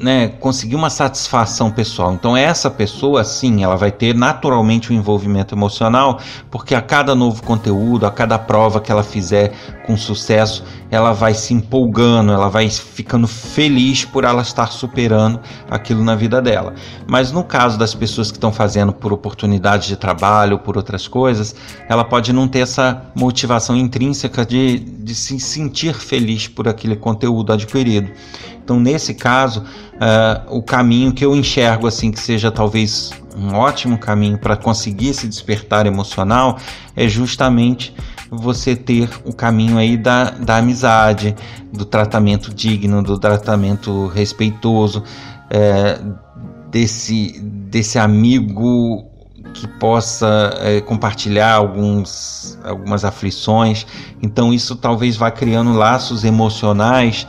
né, 0.00 0.28
conseguir 0.28 0.76
uma 0.76 0.88
satisfação 0.88 1.70
pessoal. 1.70 2.14
Então 2.14 2.34
essa 2.34 2.70
pessoa, 2.70 3.22
sim, 3.22 3.62
ela 3.62 3.76
vai 3.76 3.92
ter 3.92 4.14
naturalmente 4.14 4.92
um 4.92 4.96
envolvimento 4.96 5.54
emocional, 5.54 6.18
porque 6.50 6.74
a 6.74 6.80
cada 6.80 7.14
novo 7.14 7.42
conteúdo, 7.42 8.06
a 8.06 8.10
cada 8.10 8.38
prova 8.38 8.80
que 8.80 8.90
ela 8.90 9.02
fizer 9.02 9.52
com 9.86 9.96
sucesso, 9.96 10.64
ela 10.90 11.12
vai 11.12 11.34
se 11.34 11.52
empolgando, 11.52 12.32
ela 12.32 12.48
vai 12.48 12.68
ficando 12.70 13.26
feliz 13.26 14.04
por 14.04 14.24
ela 14.24 14.40
estar 14.40 14.68
superando 14.68 15.38
aquilo 15.70 16.02
na 16.02 16.14
vida 16.14 16.40
dela. 16.40 16.74
Mas 17.06 17.30
no 17.30 17.44
caso 17.44 17.78
das 17.78 17.94
pessoas 17.94 18.30
que 18.30 18.38
estão 18.38 18.52
fazendo 18.52 18.92
por 18.92 19.12
oportunidade 19.12 19.86
de 19.86 19.96
trabalho, 19.96 20.58
por 20.58 20.76
outras 20.76 21.06
coisas, 21.06 21.54
ela 21.88 22.04
pode 22.04 22.32
não 22.32 22.48
ter 22.48 22.60
essa 22.60 23.02
motivação 23.14 23.76
intrínseca 23.76 24.46
de, 24.46 24.78
de 24.78 25.14
se 25.14 25.38
sentir 25.38 25.94
feliz 25.94 26.48
por 26.48 26.66
aquele 26.66 26.96
conteúdo 26.96 27.52
adquirido. 27.52 28.10
Então, 28.70 28.78
nesse 28.78 29.14
caso, 29.14 29.64
uh, 29.64 30.56
o 30.56 30.62
caminho 30.62 31.12
que 31.12 31.24
eu 31.24 31.34
enxergo 31.34 31.88
assim 31.88 32.12
que 32.12 32.20
seja 32.20 32.52
talvez 32.52 33.10
um 33.36 33.52
ótimo 33.52 33.98
caminho 33.98 34.38
para 34.38 34.56
conseguir 34.56 35.08
esse 35.08 35.26
despertar 35.26 35.86
emocional 35.86 36.56
é 36.94 37.08
justamente 37.08 37.92
você 38.30 38.76
ter 38.76 39.10
o 39.24 39.32
caminho 39.32 39.76
aí 39.76 39.96
da, 39.96 40.30
da 40.30 40.58
amizade, 40.58 41.34
do 41.72 41.84
tratamento 41.84 42.54
digno, 42.54 43.02
do 43.02 43.18
tratamento 43.18 44.06
respeitoso, 44.06 45.02
é, 45.50 45.98
desse, 46.70 47.40
desse 47.42 47.98
amigo 47.98 49.04
que 49.52 49.66
possa 49.66 50.52
é, 50.60 50.80
compartilhar 50.80 51.54
alguns, 51.54 52.56
algumas 52.62 53.04
aflições. 53.04 53.84
Então, 54.22 54.52
isso 54.52 54.76
talvez 54.76 55.16
vá 55.16 55.28
criando 55.28 55.72
laços 55.72 56.22
emocionais 56.22 57.26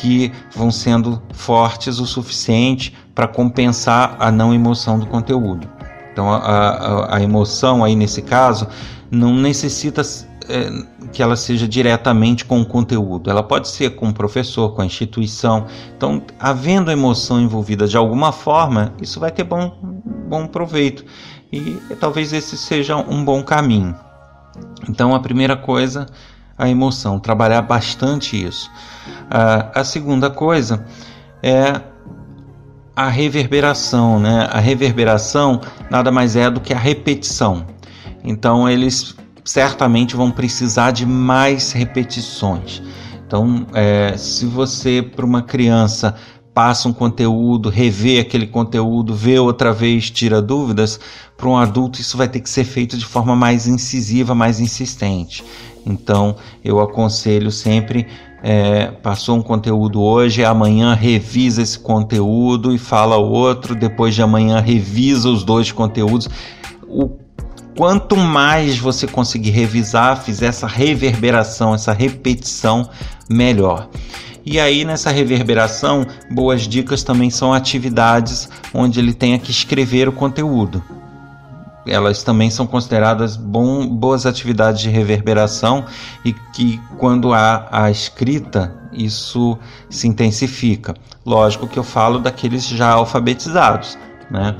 que 0.00 0.32
vão 0.54 0.70
sendo 0.70 1.22
fortes 1.32 1.98
o 1.98 2.06
suficiente 2.06 2.94
para 3.14 3.28
compensar 3.28 4.16
a 4.18 4.30
não 4.30 4.54
emoção 4.54 4.98
do 4.98 5.06
conteúdo. 5.06 5.68
Então, 6.12 6.30
a, 6.30 6.36
a, 6.36 7.16
a, 7.16 7.22
emoção 7.22 7.84
aí 7.84 7.94
nesse 7.94 8.22
caso 8.22 8.66
não 9.10 9.34
necessita 9.34 10.02
é, 10.48 10.70
que 11.12 11.22
ela 11.22 11.36
seja 11.36 11.66
diretamente 11.66 12.44
com 12.44 12.60
o 12.60 12.66
conteúdo, 12.66 13.30
ela 13.30 13.42
pode 13.42 13.68
ser 13.68 13.90
com 13.90 14.08
o 14.08 14.14
professor, 14.14 14.74
com 14.74 14.82
a 14.82 14.86
instituição. 14.86 15.66
Então, 15.96 16.22
havendo 16.38 16.90
emoção 16.90 17.40
envolvida 17.40 17.86
de 17.86 17.96
alguma 17.96 18.32
forma, 18.32 18.92
isso 19.00 19.20
vai 19.20 19.30
ter 19.30 19.44
bom, 19.44 19.78
bom 20.28 20.46
proveito 20.46 21.04
e 21.50 21.78
talvez 22.00 22.32
esse 22.32 22.56
seja 22.56 22.96
um 22.96 23.24
bom 23.24 23.42
caminho. 23.42 23.94
Então, 24.88 25.14
a 25.14 25.20
primeira 25.20 25.56
coisa 25.56 26.06
a 26.56 26.68
emoção, 26.68 27.18
trabalhar 27.18 27.62
bastante 27.62 28.42
isso. 28.42 28.70
Uh, 29.26 29.70
a 29.74 29.84
segunda 29.84 30.30
coisa 30.30 30.84
é 31.42 31.80
a 32.94 33.08
reverberação, 33.08 34.20
né? 34.20 34.48
A 34.50 34.60
reverberação 34.60 35.60
nada 35.90 36.10
mais 36.10 36.36
é 36.36 36.50
do 36.50 36.60
que 36.60 36.74
a 36.74 36.78
repetição. 36.78 37.66
Então 38.22 38.68
eles 38.68 39.16
certamente 39.44 40.14
vão 40.14 40.30
precisar 40.30 40.90
de 40.90 41.06
mais 41.06 41.72
repetições. 41.72 42.82
Então, 43.26 43.66
é, 43.72 44.14
se 44.16 44.44
você 44.44 45.02
para 45.02 45.24
uma 45.24 45.42
criança 45.42 46.14
passa 46.54 46.86
um 46.86 46.92
conteúdo, 46.92 47.70
revê 47.70 48.18
aquele 48.18 48.46
conteúdo, 48.46 49.14
vê 49.14 49.38
outra 49.38 49.72
vez, 49.72 50.10
tira 50.10 50.42
dúvidas, 50.42 51.00
para 51.34 51.48
um 51.48 51.56
adulto 51.56 51.98
isso 51.98 52.18
vai 52.18 52.28
ter 52.28 52.40
que 52.40 52.50
ser 52.50 52.64
feito 52.64 52.96
de 52.98 53.06
forma 53.06 53.34
mais 53.34 53.66
incisiva, 53.66 54.34
mais 54.34 54.60
insistente. 54.60 55.42
Então 55.84 56.36
eu 56.64 56.80
aconselho 56.80 57.50
sempre 57.50 58.06
é, 58.42 58.86
passou 58.86 59.36
um 59.36 59.42
conteúdo 59.42 60.02
hoje, 60.02 60.44
amanhã 60.44 60.94
revisa 60.94 61.62
esse 61.62 61.78
conteúdo 61.78 62.74
e 62.74 62.78
fala 62.78 63.16
outro, 63.16 63.74
depois 63.74 64.16
de 64.16 64.22
amanhã 64.22 64.58
revisa 64.58 65.28
os 65.28 65.44
dois 65.44 65.70
conteúdos. 65.70 66.28
O 66.88 67.10
quanto 67.76 68.16
mais 68.16 68.76
você 68.78 69.06
conseguir 69.06 69.50
revisar, 69.50 70.20
fizer 70.20 70.46
essa 70.46 70.66
reverberação, 70.66 71.72
essa 71.72 71.92
repetição, 71.92 72.88
melhor. 73.30 73.88
E 74.44 74.58
aí 74.58 74.84
nessa 74.84 75.12
reverberação, 75.12 76.04
boas 76.28 76.62
dicas 76.62 77.04
também 77.04 77.30
são 77.30 77.54
atividades 77.54 78.48
onde 78.74 78.98
ele 78.98 79.14
tenha 79.14 79.38
que 79.38 79.52
escrever 79.52 80.08
o 80.08 80.12
conteúdo 80.12 80.82
elas 81.86 82.22
também 82.22 82.50
são 82.50 82.66
consideradas 82.66 83.36
bom, 83.36 83.86
boas 83.86 84.26
atividades 84.26 84.80
de 84.80 84.88
reverberação 84.90 85.84
e 86.24 86.32
que 86.32 86.80
quando 86.98 87.32
há 87.32 87.68
a 87.70 87.90
escrita 87.90 88.74
isso 88.92 89.58
se 89.88 90.06
intensifica. 90.06 90.94
Lógico 91.24 91.66
que 91.66 91.78
eu 91.78 91.84
falo 91.84 92.18
daqueles 92.18 92.66
já 92.66 92.90
alfabetizados, 92.90 93.98
né? 94.30 94.56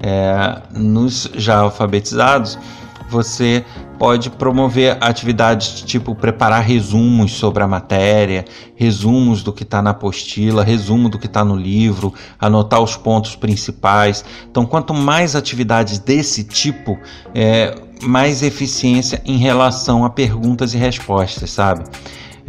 É, 0.00 0.62
nos 0.72 1.28
já 1.34 1.58
alfabetizados 1.58 2.58
você 3.08 3.64
pode 3.98 4.30
promover 4.30 4.96
atividades 5.00 5.82
tipo 5.82 6.14
preparar 6.14 6.62
resumos 6.62 7.32
sobre 7.32 7.62
a 7.62 7.66
matéria, 7.66 8.44
resumos 8.76 9.42
do 9.42 9.52
que 9.52 9.62
está 9.62 9.82
na 9.82 9.90
apostila, 9.90 10.62
resumo 10.62 11.08
do 11.08 11.18
que 11.18 11.26
está 11.26 11.44
no 11.44 11.56
livro, 11.56 12.12
anotar 12.38 12.80
os 12.80 12.96
pontos 12.96 13.34
principais. 13.34 14.24
Então, 14.50 14.64
quanto 14.64 14.94
mais 14.94 15.34
atividades 15.34 15.98
desse 15.98 16.44
tipo, 16.44 16.98
é, 17.34 17.74
mais 18.02 18.42
eficiência 18.42 19.20
em 19.24 19.36
relação 19.36 20.04
a 20.04 20.10
perguntas 20.10 20.74
e 20.74 20.78
respostas, 20.78 21.50
sabe? 21.50 21.84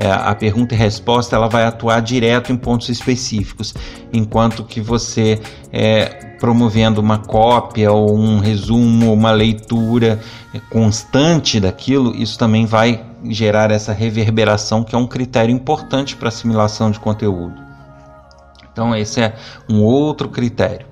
É, 0.02 0.10
a 0.10 0.34
pergunta 0.34 0.74
e 0.74 0.78
resposta 0.78 1.36
ela 1.36 1.50
vai 1.50 1.66
atuar 1.66 2.00
direto 2.00 2.54
em 2.54 2.56
pontos 2.56 2.88
específicos, 2.88 3.76
enquanto 4.14 4.64
que 4.64 4.80
você 4.80 5.42
é, 5.74 6.06
promovendo 6.40 7.02
uma 7.02 7.18
cópia 7.18 7.92
ou 7.92 8.18
um 8.18 8.40
resumo, 8.40 9.12
uma 9.12 9.32
leitura 9.32 10.18
constante 10.70 11.60
daquilo, 11.60 12.16
isso 12.16 12.40
também 12.40 12.66
vai 12.66 13.06
gerar 13.26 13.72
essa 13.72 13.92
reverberação 13.92 14.86
que 14.86 14.96
é 14.96 14.98
um 14.98 15.06
critério 15.06 15.54
importante 15.54 16.16
para 16.16 16.30
assimilação 16.30 16.90
de 16.90 16.98
conteúdo. 16.98 17.62
Então 18.72 18.96
esse 18.96 19.20
é 19.20 19.36
um 19.70 19.82
outro 19.84 20.30
critério. 20.30 20.88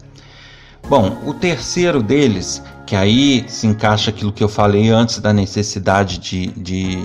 Bom, 0.89 1.17
o 1.25 1.33
terceiro 1.33 2.03
deles, 2.03 2.61
que 2.87 2.95
aí 2.95 3.43
se 3.49 3.67
encaixa 3.67 4.09
aquilo 4.09 4.31
que 4.31 4.41
eu 4.41 4.47
falei 4.47 4.89
antes 4.89 5.19
da 5.19 5.33
necessidade 5.33 6.17
de, 6.19 6.47
de, 6.51 6.97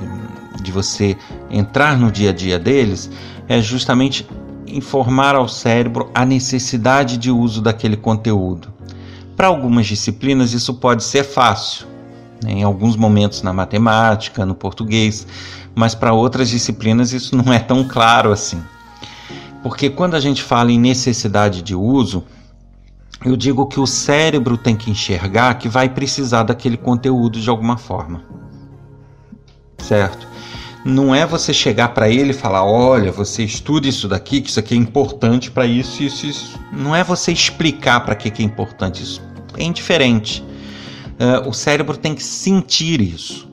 de 0.63 0.71
você 0.71 1.17
entrar 1.51 1.99
no 1.99 2.11
dia 2.11 2.31
a 2.31 2.33
dia 2.33 2.57
deles, 2.57 3.11
é 3.49 3.61
justamente 3.61 4.25
informar 4.65 5.35
ao 5.35 5.49
cérebro 5.49 6.09
a 6.15 6.25
necessidade 6.25 7.19
de 7.19 7.33
uso 7.33 7.61
daquele 7.61 7.97
conteúdo. 7.97 8.69
Para 9.37 9.49
algumas 9.49 9.87
disciplinas 9.87 10.53
isso 10.53 10.73
pode 10.75 11.03
ser 11.03 11.25
fácil, 11.25 11.89
né? 12.45 12.53
em 12.53 12.63
alguns 12.63 12.95
momentos 12.95 13.43
na 13.43 13.53
matemática, 13.53 14.47
no 14.47 14.55
português, 14.55 15.27
mas 15.75 15.97
para 15.97 16.13
outras 16.13 16.49
disciplinas 16.49 17.13
isso 17.13 17.35
não 17.35 17.53
é 17.53 17.59
tão 17.59 17.83
claro 17.83 18.31
assim. 18.31 18.63
Porque 19.65 19.91
quando 19.91 20.15
a 20.15 20.21
gente 20.21 20.45
fala 20.45 20.71
em 20.71 20.79
necessidade 20.79 21.61
de 21.61 21.75
uso, 21.75 22.25
eu 23.25 23.37
digo 23.37 23.67
que 23.67 23.79
o 23.79 23.87
cérebro 23.87 24.57
tem 24.57 24.77
que 24.77 24.91
enxergar 24.91 25.55
que 25.55 25.69
vai 25.69 25.89
precisar 25.89 26.43
daquele 26.43 26.77
conteúdo 26.77 27.41
de 27.41 27.49
alguma 27.49 27.77
forma. 27.77 28.25
Certo? 29.79 30.27
Não 30.85 31.15
é 31.15 31.25
você 31.25 31.53
chegar 31.53 31.89
para 31.89 32.09
ele 32.09 32.31
e 32.31 32.35
falar: 32.35 32.65
olha, 32.65 33.13
você 33.13 33.45
estuda 33.45 33.87
isso 33.87 34.09
daqui, 34.09 34.41
que 34.41 34.51
isso 34.51 34.59
aqui 34.59 34.75
é 34.75 34.77
importante 34.77 35.51
para 35.51 35.65
isso, 35.65 36.03
isso, 36.03 36.27
isso. 36.27 36.61
Não 36.73 36.95
é 36.95 37.05
você 37.05 37.33
explicar 37.33 38.01
para 38.01 38.15
que, 38.15 38.31
que 38.31 38.43
é 38.43 38.45
importante 38.45 39.03
isso. 39.03 39.23
É 39.57 39.63
indiferente. 39.63 40.43
Uh, 41.13 41.49
o 41.49 41.53
cérebro 41.53 41.97
tem 41.97 42.15
que 42.15 42.23
sentir 42.23 43.01
isso. 43.01 43.49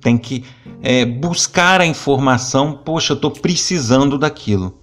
Tem 0.00 0.18
que 0.18 0.44
é, 0.82 1.04
buscar 1.06 1.80
a 1.80 1.86
informação. 1.86 2.72
Poxa, 2.84 3.12
eu 3.12 3.16
estou 3.16 3.30
precisando 3.30 4.18
daquilo. 4.18 4.78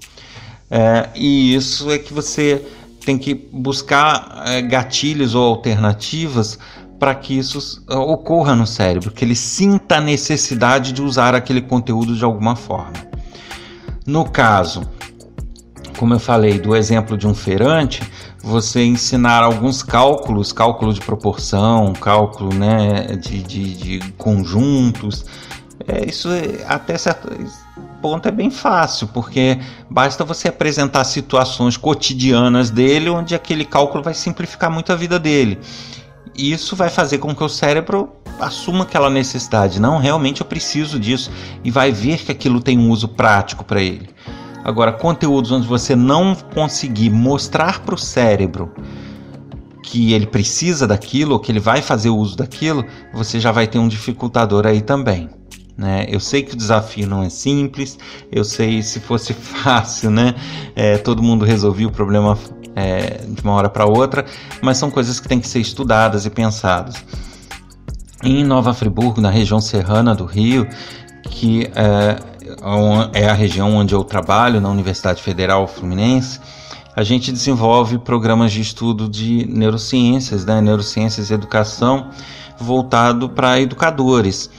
É, 0.69 1.09
e 1.13 1.53
isso 1.53 1.91
é 1.91 1.99
que 1.99 2.11
você 2.11 2.65
tem 3.05 3.17
que 3.17 3.33
buscar 3.33 4.43
é, 4.47 4.61
gatilhos 4.61 5.35
ou 5.35 5.45
alternativas 5.47 6.57
para 6.99 7.13
que 7.13 7.37
isso 7.37 7.83
é, 7.89 7.95
ocorra 7.95 8.55
no 8.55 8.65
cérebro, 8.65 9.11
que 9.11 9.23
ele 9.23 9.35
sinta 9.35 9.97
a 9.97 10.01
necessidade 10.01 10.91
de 10.91 11.01
usar 11.01 11.35
aquele 11.35 11.61
conteúdo 11.61 12.15
de 12.15 12.23
alguma 12.23 12.55
forma. 12.55 12.93
No 14.05 14.25
caso, 14.25 14.89
como 15.97 16.13
eu 16.13 16.19
falei, 16.19 16.59
do 16.59 16.75
exemplo 16.75 17.17
de 17.17 17.27
um 17.27 17.33
feirante, 17.33 18.01
você 18.41 18.83
ensinar 18.83 19.43
alguns 19.43 19.81
cálculos, 19.81 20.51
cálculo 20.51 20.93
de 20.93 21.01
proporção, 21.01 21.93
cálculo 21.93 22.53
né, 22.53 23.15
de, 23.15 23.41
de, 23.41 23.75
de 23.75 24.11
conjuntos, 24.13 25.25
é, 25.87 26.05
isso 26.07 26.29
é, 26.29 26.63
até 26.67 26.97
certo 26.97 27.29
ponto 28.05 28.27
é 28.27 28.31
bem 28.31 28.51
fácil, 28.51 29.07
porque 29.07 29.57
basta 29.89 30.23
você 30.23 30.49
apresentar 30.49 31.03
situações 31.05 31.75
cotidianas 31.75 32.69
dele 32.69 33.09
onde 33.09 33.33
aquele 33.33 33.65
cálculo 33.65 34.03
vai 34.03 34.13
simplificar 34.13 34.69
muito 34.69 34.93
a 34.93 34.95
vida 34.95 35.17
dele. 35.17 35.57
E 36.37 36.51
isso 36.51 36.75
vai 36.75 36.87
fazer 36.87 37.17
com 37.17 37.33
que 37.33 37.43
o 37.43 37.49
cérebro 37.49 38.11
assuma 38.39 38.83
aquela 38.83 39.09
necessidade. 39.09 39.81
Não, 39.81 39.97
realmente 39.97 40.41
eu 40.41 40.45
preciso 40.45 40.99
disso. 40.99 41.31
E 41.63 41.71
vai 41.71 41.91
ver 41.91 42.19
que 42.19 42.31
aquilo 42.31 42.61
tem 42.61 42.77
um 42.77 42.91
uso 42.91 43.07
prático 43.07 43.65
para 43.65 43.81
ele. 43.81 44.07
Agora, 44.63 44.91
conteúdos 44.91 45.51
onde 45.51 45.65
você 45.65 45.95
não 45.95 46.35
conseguir 46.53 47.09
mostrar 47.09 47.79
para 47.79 47.95
o 47.95 47.97
cérebro 47.97 48.71
que 49.81 50.13
ele 50.13 50.27
precisa 50.27 50.85
daquilo, 50.85 51.33
ou 51.33 51.39
que 51.39 51.51
ele 51.51 51.59
vai 51.59 51.81
fazer 51.81 52.09
uso 52.09 52.37
daquilo, 52.37 52.85
você 53.15 53.39
já 53.39 53.51
vai 53.51 53.65
ter 53.65 53.79
um 53.79 53.87
dificultador 53.87 54.67
aí 54.67 54.81
também. 54.81 55.27
Né? 55.77 56.05
Eu 56.09 56.19
sei 56.19 56.41
que 56.41 56.53
o 56.53 56.57
desafio 56.57 57.07
não 57.07 57.21
é 57.21 57.29
simples, 57.29 57.97
eu 58.31 58.43
sei 58.43 58.81
se 58.81 58.99
fosse 58.99 59.33
fácil, 59.35 60.09
né? 60.09 60.35
É, 60.75 60.97
todo 60.97 61.21
mundo 61.21 61.43
resolvia 61.43 61.87
o 61.87 61.91
problema 61.91 62.37
é, 62.75 63.21
de 63.27 63.41
uma 63.41 63.53
hora 63.53 63.69
para 63.69 63.85
outra, 63.85 64.25
mas 64.61 64.77
são 64.77 64.89
coisas 64.89 65.19
que 65.19 65.27
têm 65.27 65.39
que 65.39 65.47
ser 65.47 65.59
estudadas 65.59 66.25
e 66.25 66.29
pensadas. 66.29 66.95
Em 68.23 68.43
Nova 68.43 68.73
Friburgo, 68.73 69.21
na 69.21 69.29
região 69.29 69.59
serrana 69.59 70.15
do 70.15 70.25
Rio, 70.25 70.67
que 71.23 71.69
é, 71.75 72.19
é 73.13 73.29
a 73.29 73.33
região 73.33 73.75
onde 73.75 73.93
eu 73.93 74.03
trabalho, 74.03 74.61
na 74.61 74.69
Universidade 74.69 75.21
Federal 75.21 75.67
Fluminense, 75.67 76.39
a 76.95 77.03
gente 77.03 77.31
desenvolve 77.31 77.99
programas 77.99 78.53
de 78.53 78.61
estudo 78.61 79.09
de 79.09 79.45
neurociências, 79.47 80.45
né? 80.45 80.61
neurociências 80.61 81.29
e 81.29 81.33
educação, 81.33 82.09
voltado 82.57 83.29
para 83.29 83.59
educadores. 83.59 84.49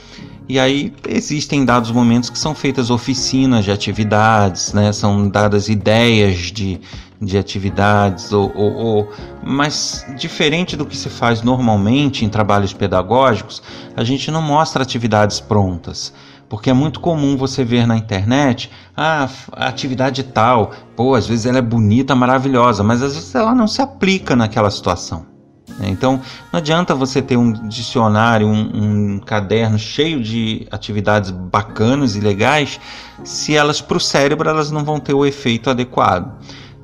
E 0.48 0.60
aí 0.60 0.94
existem 1.08 1.64
dados 1.64 1.90
momentos 1.90 2.30
que 2.30 2.38
são 2.38 2.54
feitas 2.54 2.88
oficinas 2.88 3.64
de 3.64 3.72
atividades, 3.72 4.72
né? 4.72 4.92
são 4.92 5.28
dadas 5.28 5.68
ideias 5.68 6.52
de, 6.52 6.80
de 7.20 7.36
atividades, 7.36 8.32
ou, 8.32 8.52
ou, 8.54 8.72
ou, 8.74 9.12
mas 9.42 10.06
diferente 10.16 10.76
do 10.76 10.86
que 10.86 10.96
se 10.96 11.08
faz 11.08 11.42
normalmente 11.42 12.24
em 12.24 12.28
trabalhos 12.28 12.72
pedagógicos, 12.72 13.60
a 13.96 14.04
gente 14.04 14.30
não 14.30 14.40
mostra 14.40 14.84
atividades 14.84 15.40
prontas. 15.40 16.12
Porque 16.48 16.70
é 16.70 16.72
muito 16.72 17.00
comum 17.00 17.36
você 17.36 17.64
ver 17.64 17.84
na 17.88 17.96
internet, 17.96 18.70
ah, 18.96 19.28
a 19.50 19.66
atividade 19.66 20.22
tal, 20.22 20.70
pô, 20.94 21.16
às 21.16 21.26
vezes 21.26 21.44
ela 21.44 21.58
é 21.58 21.62
bonita, 21.62 22.14
maravilhosa, 22.14 22.84
mas 22.84 23.02
às 23.02 23.16
vezes 23.16 23.34
ela 23.34 23.52
não 23.52 23.66
se 23.66 23.82
aplica 23.82 24.36
naquela 24.36 24.70
situação. 24.70 25.26
Né? 25.78 25.88
Então, 25.88 26.20
não 26.52 26.58
adianta 26.58 26.94
você 26.94 27.20
ter 27.20 27.36
um 27.36 27.52
dicionário, 27.52 28.46
um, 28.46 29.14
um 29.14 29.18
caderno 29.18 29.78
cheio 29.78 30.22
de 30.22 30.66
atividades 30.70 31.30
bacanas 31.30 32.16
e 32.16 32.20
legais, 32.20 32.80
se 33.24 33.54
elas 33.54 33.80
para 33.80 33.96
o 33.96 34.00
cérebro 34.00 34.48
elas 34.48 34.70
não 34.70 34.84
vão 34.84 34.98
ter 34.98 35.14
o 35.14 35.24
efeito 35.24 35.70
adequado. 35.70 36.32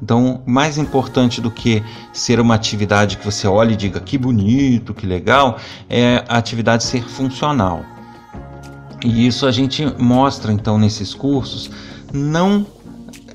Então, 0.03 0.43
mais 0.45 0.79
importante 0.79 1.41
do 1.41 1.49
que 1.49 1.81
ser 2.13 2.41
uma 2.41 2.57
atividade 2.57 3.17
que 3.17 3.25
você 3.25 3.47
olhe 3.47 3.75
e 3.75 3.77
diga 3.77 4.01
que 4.01 4.19
bonito, 4.19 4.93
que 4.93 5.07
legal, 5.07 5.59
é 5.89 6.25
a 6.29 6.39
atividade 6.39 6.83
ser 6.83 7.05
funcional. 7.05 7.85
E 9.05 9.27
isso 9.27 9.47
a 9.47 9.53
gente 9.53 9.87
mostra 9.99 10.53
então 10.53 10.77
nesses 10.77 11.15
cursos, 11.15 11.71
não 12.13 12.67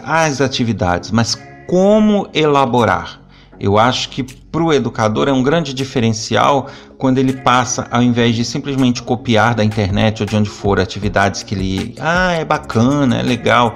as 0.03 0.41
atividades, 0.41 1.09
mas 1.09 1.37
como 1.67 2.27
elaborar. 2.33 3.21
Eu 3.59 3.77
acho 3.77 4.09
que 4.09 4.23
para 4.23 4.63
o 4.63 4.71
educador 4.71 5.27
é 5.27 5.31
um 5.31 5.43
grande 5.43 5.73
diferencial 5.73 6.67
quando 6.97 7.17
ele 7.17 7.33
passa, 7.33 7.87
ao 7.91 8.01
invés 8.01 8.35
de 8.35 8.43
simplesmente 8.43 9.03
copiar 9.03 9.55
da 9.55 9.63
internet 9.63 10.21
ou 10.21 10.27
de 10.27 10.35
onde 10.35 10.49
for 10.49 10.79
atividades 10.79 11.43
que 11.43 11.55
ele. 11.55 11.95
Ah, 11.99 12.33
é 12.33 12.45
bacana, 12.45 13.19
é 13.19 13.23
legal. 13.23 13.75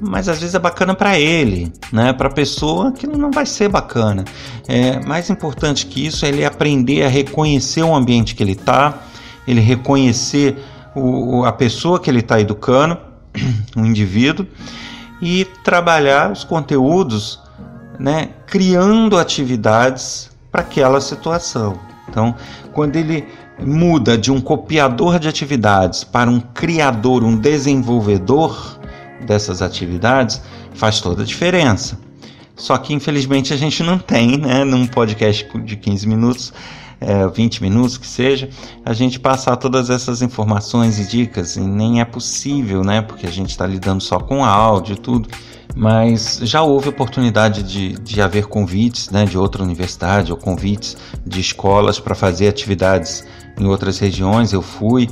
Mas 0.00 0.28
às 0.28 0.40
vezes 0.40 0.54
é 0.54 0.58
bacana 0.58 0.94
para 0.94 1.18
ele, 1.18 1.72
né? 1.92 2.12
Para 2.12 2.28
a 2.28 2.32
pessoa 2.32 2.90
que 2.90 3.06
não 3.06 3.30
vai 3.30 3.46
ser 3.46 3.68
bacana. 3.68 4.24
É 4.66 4.98
mais 5.06 5.30
importante 5.30 5.86
que 5.86 6.04
isso 6.04 6.24
é 6.24 6.28
ele 6.28 6.44
aprender 6.44 7.04
a 7.04 7.08
reconhecer 7.08 7.82
o 7.82 7.94
ambiente 7.94 8.34
que 8.34 8.42
ele 8.42 8.52
está, 8.52 8.98
ele 9.46 9.60
reconhecer 9.60 10.58
o, 10.94 11.44
a 11.44 11.52
pessoa 11.52 12.00
que 12.00 12.10
ele 12.10 12.18
está 12.18 12.40
educando, 12.40 12.98
o 13.76 13.80
indivíduo, 13.80 14.46
e 15.20 15.44
trabalhar 15.62 16.32
os 16.32 16.42
conteúdos 16.42 17.38
né, 17.98 18.30
criando 18.46 19.18
atividades 19.18 20.30
para 20.50 20.62
aquela 20.62 21.00
situação. 21.00 21.78
Então, 22.08 22.34
quando 22.72 22.96
ele 22.96 23.26
muda 23.58 24.18
de 24.18 24.30
um 24.30 24.40
copiador 24.40 25.18
de 25.18 25.28
atividades 25.28 26.04
para 26.04 26.28
um 26.28 26.40
criador, 26.40 27.22
um 27.22 27.36
desenvolvedor 27.36 28.78
dessas 29.24 29.62
atividades, 29.62 30.42
faz 30.74 31.00
toda 31.00 31.22
a 31.22 31.26
diferença. 31.26 31.98
Só 32.54 32.76
que 32.78 32.92
infelizmente 32.92 33.52
a 33.52 33.56
gente 33.56 33.82
não 33.82 33.98
tem, 33.98 34.38
né, 34.38 34.64
num 34.64 34.86
podcast 34.86 35.46
de 35.64 35.76
15 35.76 36.06
minutos, 36.06 36.52
é, 37.00 37.26
20 37.26 37.62
minutos 37.62 37.98
que 37.98 38.06
seja, 38.06 38.48
a 38.84 38.92
gente 38.92 39.18
passar 39.18 39.56
todas 39.56 39.90
essas 39.90 40.22
informações 40.22 40.98
e 40.98 41.06
dicas, 41.06 41.56
e 41.56 41.60
nem 41.60 42.00
é 42.00 42.04
possível, 42.04 42.84
né, 42.84 43.02
porque 43.02 43.26
a 43.26 43.30
gente 43.30 43.50
está 43.50 43.66
lidando 43.66 44.02
só 44.02 44.20
com 44.20 44.44
áudio 44.44 44.94
e 44.94 44.98
tudo. 44.98 45.28
Mas 45.74 46.38
já 46.42 46.62
houve 46.62 46.90
oportunidade 46.90 47.62
de, 47.62 47.94
de 47.94 48.20
haver 48.20 48.46
convites 48.46 49.08
né, 49.10 49.24
de 49.24 49.38
outra 49.38 49.62
universidade 49.62 50.30
ou 50.30 50.36
convites 50.36 50.96
de 51.26 51.40
escolas 51.40 51.98
para 51.98 52.14
fazer 52.14 52.48
atividades 52.48 53.24
em 53.58 53.66
outras 53.66 53.98
regiões. 53.98 54.52
Eu 54.52 54.60
fui. 54.60 55.08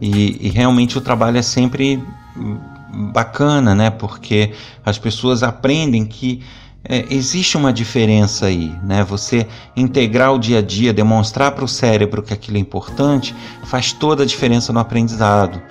E, 0.00 0.48
e, 0.48 0.50
realmente 0.50 0.98
o 0.98 1.00
trabalho 1.00 1.38
é 1.38 1.42
sempre 1.42 2.02
bacana, 3.12 3.74
né, 3.74 3.90
porque 3.90 4.52
as 4.84 4.98
pessoas 4.98 5.44
aprendem 5.44 6.04
que 6.04 6.42
é, 6.84 7.06
existe 7.10 7.56
uma 7.56 7.72
diferença 7.72 8.46
aí, 8.46 8.72
né? 8.82 9.04
Você 9.04 9.46
integrar 9.76 10.32
o 10.32 10.38
dia 10.38 10.58
a 10.58 10.62
dia, 10.62 10.92
demonstrar 10.92 11.52
para 11.52 11.64
o 11.64 11.68
cérebro 11.68 12.22
que 12.22 12.32
aquilo 12.32 12.56
é 12.56 12.60
importante, 12.60 13.34
faz 13.64 13.92
toda 13.92 14.22
a 14.22 14.26
diferença 14.26 14.72
no 14.72 14.80
aprendizado. 14.80 15.62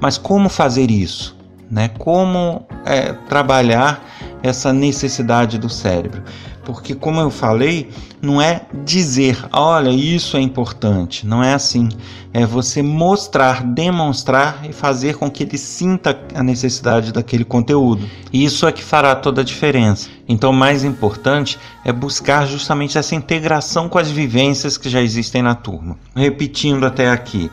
Mas 0.00 0.18
como 0.18 0.48
fazer 0.48 0.90
isso? 0.90 1.36
né? 1.70 1.88
Como 1.98 2.66
é, 2.84 3.12
trabalhar 3.28 4.04
essa 4.42 4.72
necessidade 4.72 5.58
do 5.58 5.68
cérebro. 5.68 6.22
Porque, 6.64 6.94
como 6.94 7.20
eu 7.20 7.30
falei, 7.30 7.90
não 8.22 8.40
é 8.40 8.62
dizer, 8.84 9.38
olha, 9.52 9.90
isso 9.90 10.36
é 10.36 10.40
importante. 10.40 11.26
Não 11.26 11.42
é 11.42 11.54
assim. 11.54 11.88
É 12.32 12.44
você 12.46 12.82
mostrar, 12.82 13.62
demonstrar 13.62 14.64
e 14.68 14.72
fazer 14.72 15.16
com 15.16 15.30
que 15.30 15.42
ele 15.42 15.58
sinta 15.58 16.18
a 16.34 16.42
necessidade 16.42 17.12
daquele 17.12 17.44
conteúdo. 17.44 18.08
E 18.32 18.44
isso 18.44 18.66
é 18.66 18.72
que 18.72 18.82
fará 18.82 19.14
toda 19.14 19.42
a 19.42 19.44
diferença. 19.44 20.08
Então, 20.28 20.50
o 20.50 20.54
mais 20.54 20.84
importante 20.84 21.58
é 21.84 21.92
buscar 21.92 22.46
justamente 22.46 22.96
essa 22.98 23.14
integração 23.14 23.88
com 23.88 23.98
as 23.98 24.10
vivências 24.10 24.78
que 24.78 24.88
já 24.88 25.00
existem 25.00 25.42
na 25.42 25.54
turma. 25.54 25.96
Repetindo 26.16 26.84
até 26.86 27.10
aqui: 27.10 27.50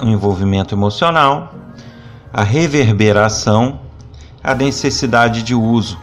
o 0.00 0.06
envolvimento 0.06 0.74
emocional, 0.74 1.52
a 2.32 2.42
reverberação, 2.42 3.80
a 4.42 4.54
necessidade 4.54 5.42
de 5.42 5.54
uso 5.54 5.98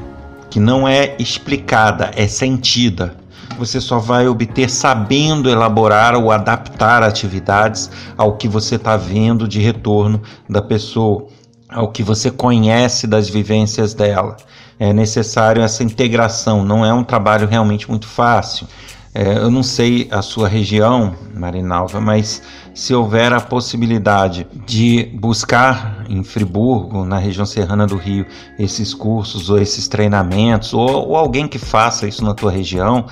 que 0.54 0.60
não 0.60 0.88
é 0.88 1.16
explicada, 1.18 2.12
é 2.16 2.28
sentida. 2.28 3.16
Você 3.58 3.82
só 3.82 3.98
vai 3.98 4.28
obter 4.28 4.70
sabendo 4.70 5.50
elaborar 5.50 6.13
ou 6.13 6.32
adaptar 6.32 7.02
atividades 7.02 7.89
ao 8.16 8.38
que 8.38 8.48
você 8.48 8.76
está 8.76 8.96
vendo 8.96 9.48
de 9.48 9.60
retorno 9.60 10.22
da 10.48 10.62
pessoa, 10.62 11.26
ao 11.68 11.92
que 11.92 12.04
você 12.04 12.30
conhece 12.30 13.08
das 13.08 13.28
vivências 13.28 13.96
dela. 13.96 14.38
É 14.78 14.94
necessário 14.94 15.63
essa 15.63 15.84
integração, 15.84 16.63
não 16.63 16.86
é 16.86 16.94
um 16.94 17.04
trabalho 17.04 17.48
realmente 17.48 17.89
muito 17.89 18.06
fácil. 18.06 18.68
É, 19.15 19.38
eu 19.38 19.52
não 19.52 19.62
sei 19.62 20.08
a 20.10 20.23
sua 20.23 20.47
região, 20.47 21.15
Marinalva, 21.36 22.02
mas 22.02 22.41
se 22.73 22.95
houver 22.95 23.32
a 23.32 23.39
possibilidade 23.39 24.47
de 24.65 25.06
buscar 25.13 26.04
em 26.10 26.23
Friburgo, 26.23 27.06
na 27.06 27.19
região 27.19 27.45
serrana 27.45 27.86
do 27.86 27.95
Rio, 27.95 28.26
esses 28.58 28.91
cursos 28.91 29.52
ou 29.52 29.60
esses 29.60 29.88
treinamentos, 29.88 30.73
ou, 30.73 31.10
ou 31.10 31.15
alguém 31.15 31.47
que 31.47 31.60
faça 31.60 32.08
isso 32.08 32.26
na 32.26 32.34
tua 32.34 32.52
região, 32.52 33.06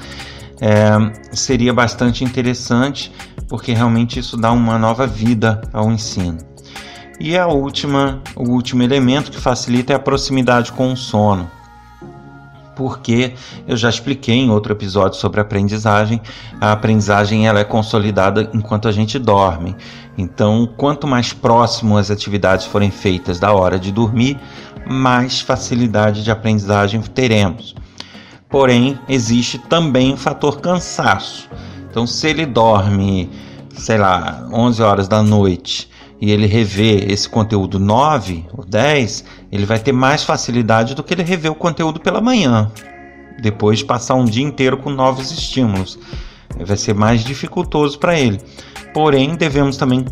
é, 0.59 1.35
seria 1.35 1.71
bastante 1.71 2.23
interessante, 2.23 3.11
porque 3.47 3.71
realmente 3.71 4.17
isso 4.17 4.35
dá 4.35 4.51
uma 4.51 4.79
nova 4.79 5.05
vida 5.05 5.61
ao 5.71 5.91
ensino. 5.91 6.39
E 7.19 7.37
a 7.37 7.45
última, 7.45 8.23
o 8.35 8.49
último 8.49 8.81
elemento 8.81 9.29
que 9.29 9.39
facilita 9.39 9.93
é 9.93 9.95
a 9.95 9.99
proximidade 9.99 10.71
com 10.71 10.91
o 10.91 10.97
sono 10.97 11.61
porque 12.82 13.34
eu 13.67 13.78
já 13.78 13.89
expliquei 13.89 14.34
em 14.34 14.50
outro 14.50 14.74
episódio 14.74 15.20
sobre 15.20 15.39
aprendizagem, 15.39 16.20
a 16.60 16.72
aprendizagem 16.72 17.48
ela 17.48 17.60
é 17.60 17.63
consolidada 17.63 18.50
enquanto 18.56 18.88
a 18.88 18.91
gente 18.91 19.20
dorme. 19.20 19.76
Então, 20.17 20.67
quanto 20.78 21.06
mais 21.06 21.32
próximo 21.32 21.96
as 21.96 22.10
atividades 22.10 22.65
forem 22.65 22.89
feitas 22.89 23.39
da 23.39 23.54
hora 23.54 23.78
de 23.78 23.91
dormir, 23.91 24.39
mais 24.89 25.41
facilidade 25.41 26.24
de 26.24 26.32
aprendizagem 26.32 27.00
teremos. 27.02 27.76
Porém, 28.50 28.98
existe 29.08 29.60
também 29.60 30.13
o 30.13 30.17
fator 30.17 30.60
cansaço. 30.60 31.48
Então, 31.88 32.08
se 32.08 32.28
ele 32.28 32.48
dorme, 32.48 33.30
sei 33.78 34.00
lá, 34.00 34.50
11 34.52 34.82
horas 34.82 35.08
da 35.08 35.22
noite 35.22 35.90
e 36.21 36.31
ele 36.31 36.45
rever 36.45 37.12
esse 37.12 37.27
conteúdo 37.27 37.79
9 37.79 38.45
ou 38.55 38.63
10, 38.63 39.25
ele 39.51 39.65
vai 39.65 39.79
ter 39.79 39.91
mais 39.91 40.23
facilidade 40.23 40.93
do 40.93 41.01
que 41.01 41.15
ele 41.15 41.23
rever 41.23 41.51
o 41.51 41.55
conteúdo 41.55 41.99
pela 41.99 42.21
manhã, 42.21 42.71
depois 43.41 43.79
de 43.79 43.86
passar 43.86 44.13
um 44.13 44.23
dia 44.23 44.43
inteiro 44.43 44.77
com 44.77 44.91
novos 44.91 45.31
estímulos. 45.31 45.97
Vai 46.63 46.77
ser 46.77 46.93
mais 46.93 47.23
dificultoso 47.23 47.97
para 47.97 48.19
ele. 48.19 48.39
Porém, 48.93 49.36
devemos 49.36 49.77
também 49.77 50.05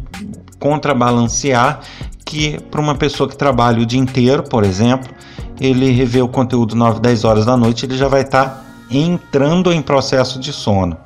contrabalancear 0.57 1.81
que 2.25 2.59
para 2.71 2.81
uma 2.81 2.95
pessoa 2.95 3.29
que 3.29 3.37
trabalha 3.37 3.81
o 3.81 3.85
dia 3.85 3.99
inteiro, 3.99 4.41
por 4.43 4.63
exemplo, 4.63 5.13
ele 5.61 5.91
rever 5.91 6.23
o 6.23 6.27
conteúdo 6.27 6.75
9, 6.75 7.01
10 7.01 7.23
horas 7.23 7.45
da 7.45 7.55
noite, 7.55 7.85
ele 7.85 7.95
já 7.95 8.07
vai 8.07 8.21
estar 8.21 8.45
tá 8.45 8.65
entrando 8.89 9.71
em 9.71 9.81
processo 9.81 10.39
de 10.39 10.51
sono 10.51 10.97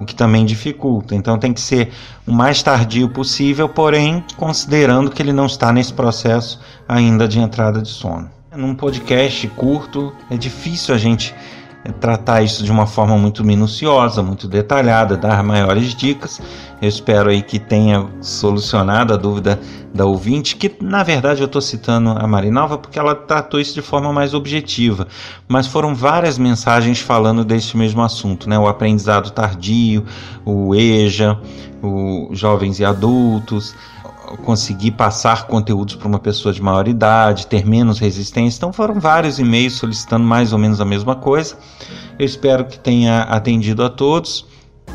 o 0.00 0.04
que 0.04 0.14
também 0.14 0.44
dificulta. 0.44 1.14
Então 1.14 1.38
tem 1.38 1.52
que 1.52 1.60
ser 1.60 1.90
o 2.26 2.32
mais 2.32 2.62
tardio 2.62 3.08
possível, 3.08 3.68
porém 3.68 4.24
considerando 4.36 5.10
que 5.10 5.22
ele 5.22 5.32
não 5.32 5.46
está 5.46 5.72
nesse 5.72 5.92
processo 5.92 6.60
ainda 6.88 7.26
de 7.26 7.38
entrada 7.38 7.80
de 7.80 7.88
sono. 7.88 8.30
Num 8.56 8.74
podcast 8.74 9.46
curto 9.48 10.12
é 10.30 10.36
difícil 10.36 10.94
a 10.94 10.98
gente 10.98 11.34
tratar 12.00 12.42
isso 12.42 12.64
de 12.64 12.70
uma 12.70 12.86
forma 12.86 13.16
muito 13.16 13.44
minuciosa, 13.44 14.22
muito 14.22 14.46
detalhada, 14.46 15.16
dar 15.16 15.42
maiores 15.42 15.94
dicas. 15.94 16.40
Eu 16.80 16.88
espero 16.88 17.30
aí 17.30 17.42
que 17.42 17.58
tenha 17.58 18.06
solucionado 18.20 19.12
a 19.12 19.16
dúvida 19.16 19.58
da 19.92 20.04
ouvinte, 20.04 20.56
que 20.56 20.72
na 20.80 21.02
verdade 21.02 21.40
eu 21.40 21.46
estou 21.46 21.60
citando 21.60 22.10
a 22.10 22.26
Marinalva 22.26 22.78
porque 22.78 22.98
ela 22.98 23.14
tratou 23.14 23.58
isso 23.58 23.74
de 23.74 23.82
forma 23.82 24.12
mais 24.12 24.34
objetiva, 24.34 25.08
mas 25.48 25.66
foram 25.66 25.94
várias 25.94 26.38
mensagens 26.38 27.00
falando 27.00 27.44
deste 27.44 27.76
mesmo 27.76 28.02
assunto, 28.02 28.48
né? 28.48 28.58
O 28.58 28.68
aprendizado 28.68 29.30
tardio, 29.30 30.04
o 30.44 30.74
EJA, 30.74 31.40
o 31.82 32.28
jovens 32.32 32.78
e 32.80 32.84
adultos, 32.84 33.74
conseguir 34.36 34.92
passar 34.92 35.46
conteúdos 35.46 35.94
para 35.94 36.08
uma 36.08 36.18
pessoa 36.18 36.52
de 36.52 36.62
maior 36.62 36.86
idade, 36.88 37.46
ter 37.46 37.66
menos 37.66 37.98
resistência. 37.98 38.58
Então 38.58 38.72
foram 38.72 39.00
vários 39.00 39.38
e-mails 39.38 39.74
solicitando 39.74 40.24
mais 40.24 40.52
ou 40.52 40.58
menos 40.58 40.80
a 40.80 40.84
mesma 40.84 41.14
coisa. 41.14 41.56
Eu 42.18 42.26
espero 42.26 42.64
que 42.64 42.78
tenha 42.78 43.22
atendido 43.22 43.84
a 43.84 43.88
todos, 43.88 44.46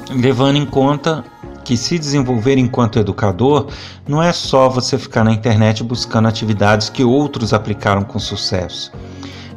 levando 0.10 0.58
em 0.58 0.66
conta 0.66 1.24
que 1.64 1.78
se 1.78 1.98
desenvolver 1.98 2.58
enquanto 2.58 3.00
educador 3.00 3.68
não 4.08 4.22
é 4.22 4.34
só 4.34 4.68
você 4.68 4.98
ficar 4.98 5.24
na 5.24 5.32
internet 5.32 5.84
buscando 5.84 6.28
atividades 6.28 6.90
que 6.90 7.04
outros 7.04 7.54
aplicaram 7.54 8.04
com 8.04 8.20
sucesso. 8.20 8.92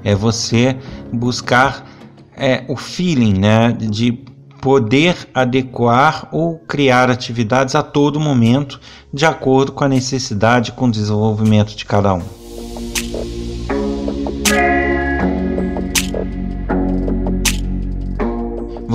É 0.04 0.14
você 0.14 0.76
buscar 1.12 1.84
é, 2.36 2.64
o 2.68 2.76
feeling 2.76 3.38
né, 3.38 3.72
de 3.72 4.24
poder 4.66 5.28
adequar 5.32 6.28
ou 6.32 6.58
criar 6.58 7.08
atividades 7.08 7.76
a 7.76 7.84
todo 7.84 8.18
momento, 8.18 8.80
de 9.14 9.24
acordo 9.24 9.70
com 9.70 9.84
a 9.84 9.88
necessidade 9.88 10.70
e 10.70 10.72
com 10.72 10.88
o 10.88 10.90
desenvolvimento 10.90 11.76
de 11.76 11.84
cada 11.84 12.12
um. 12.12 12.45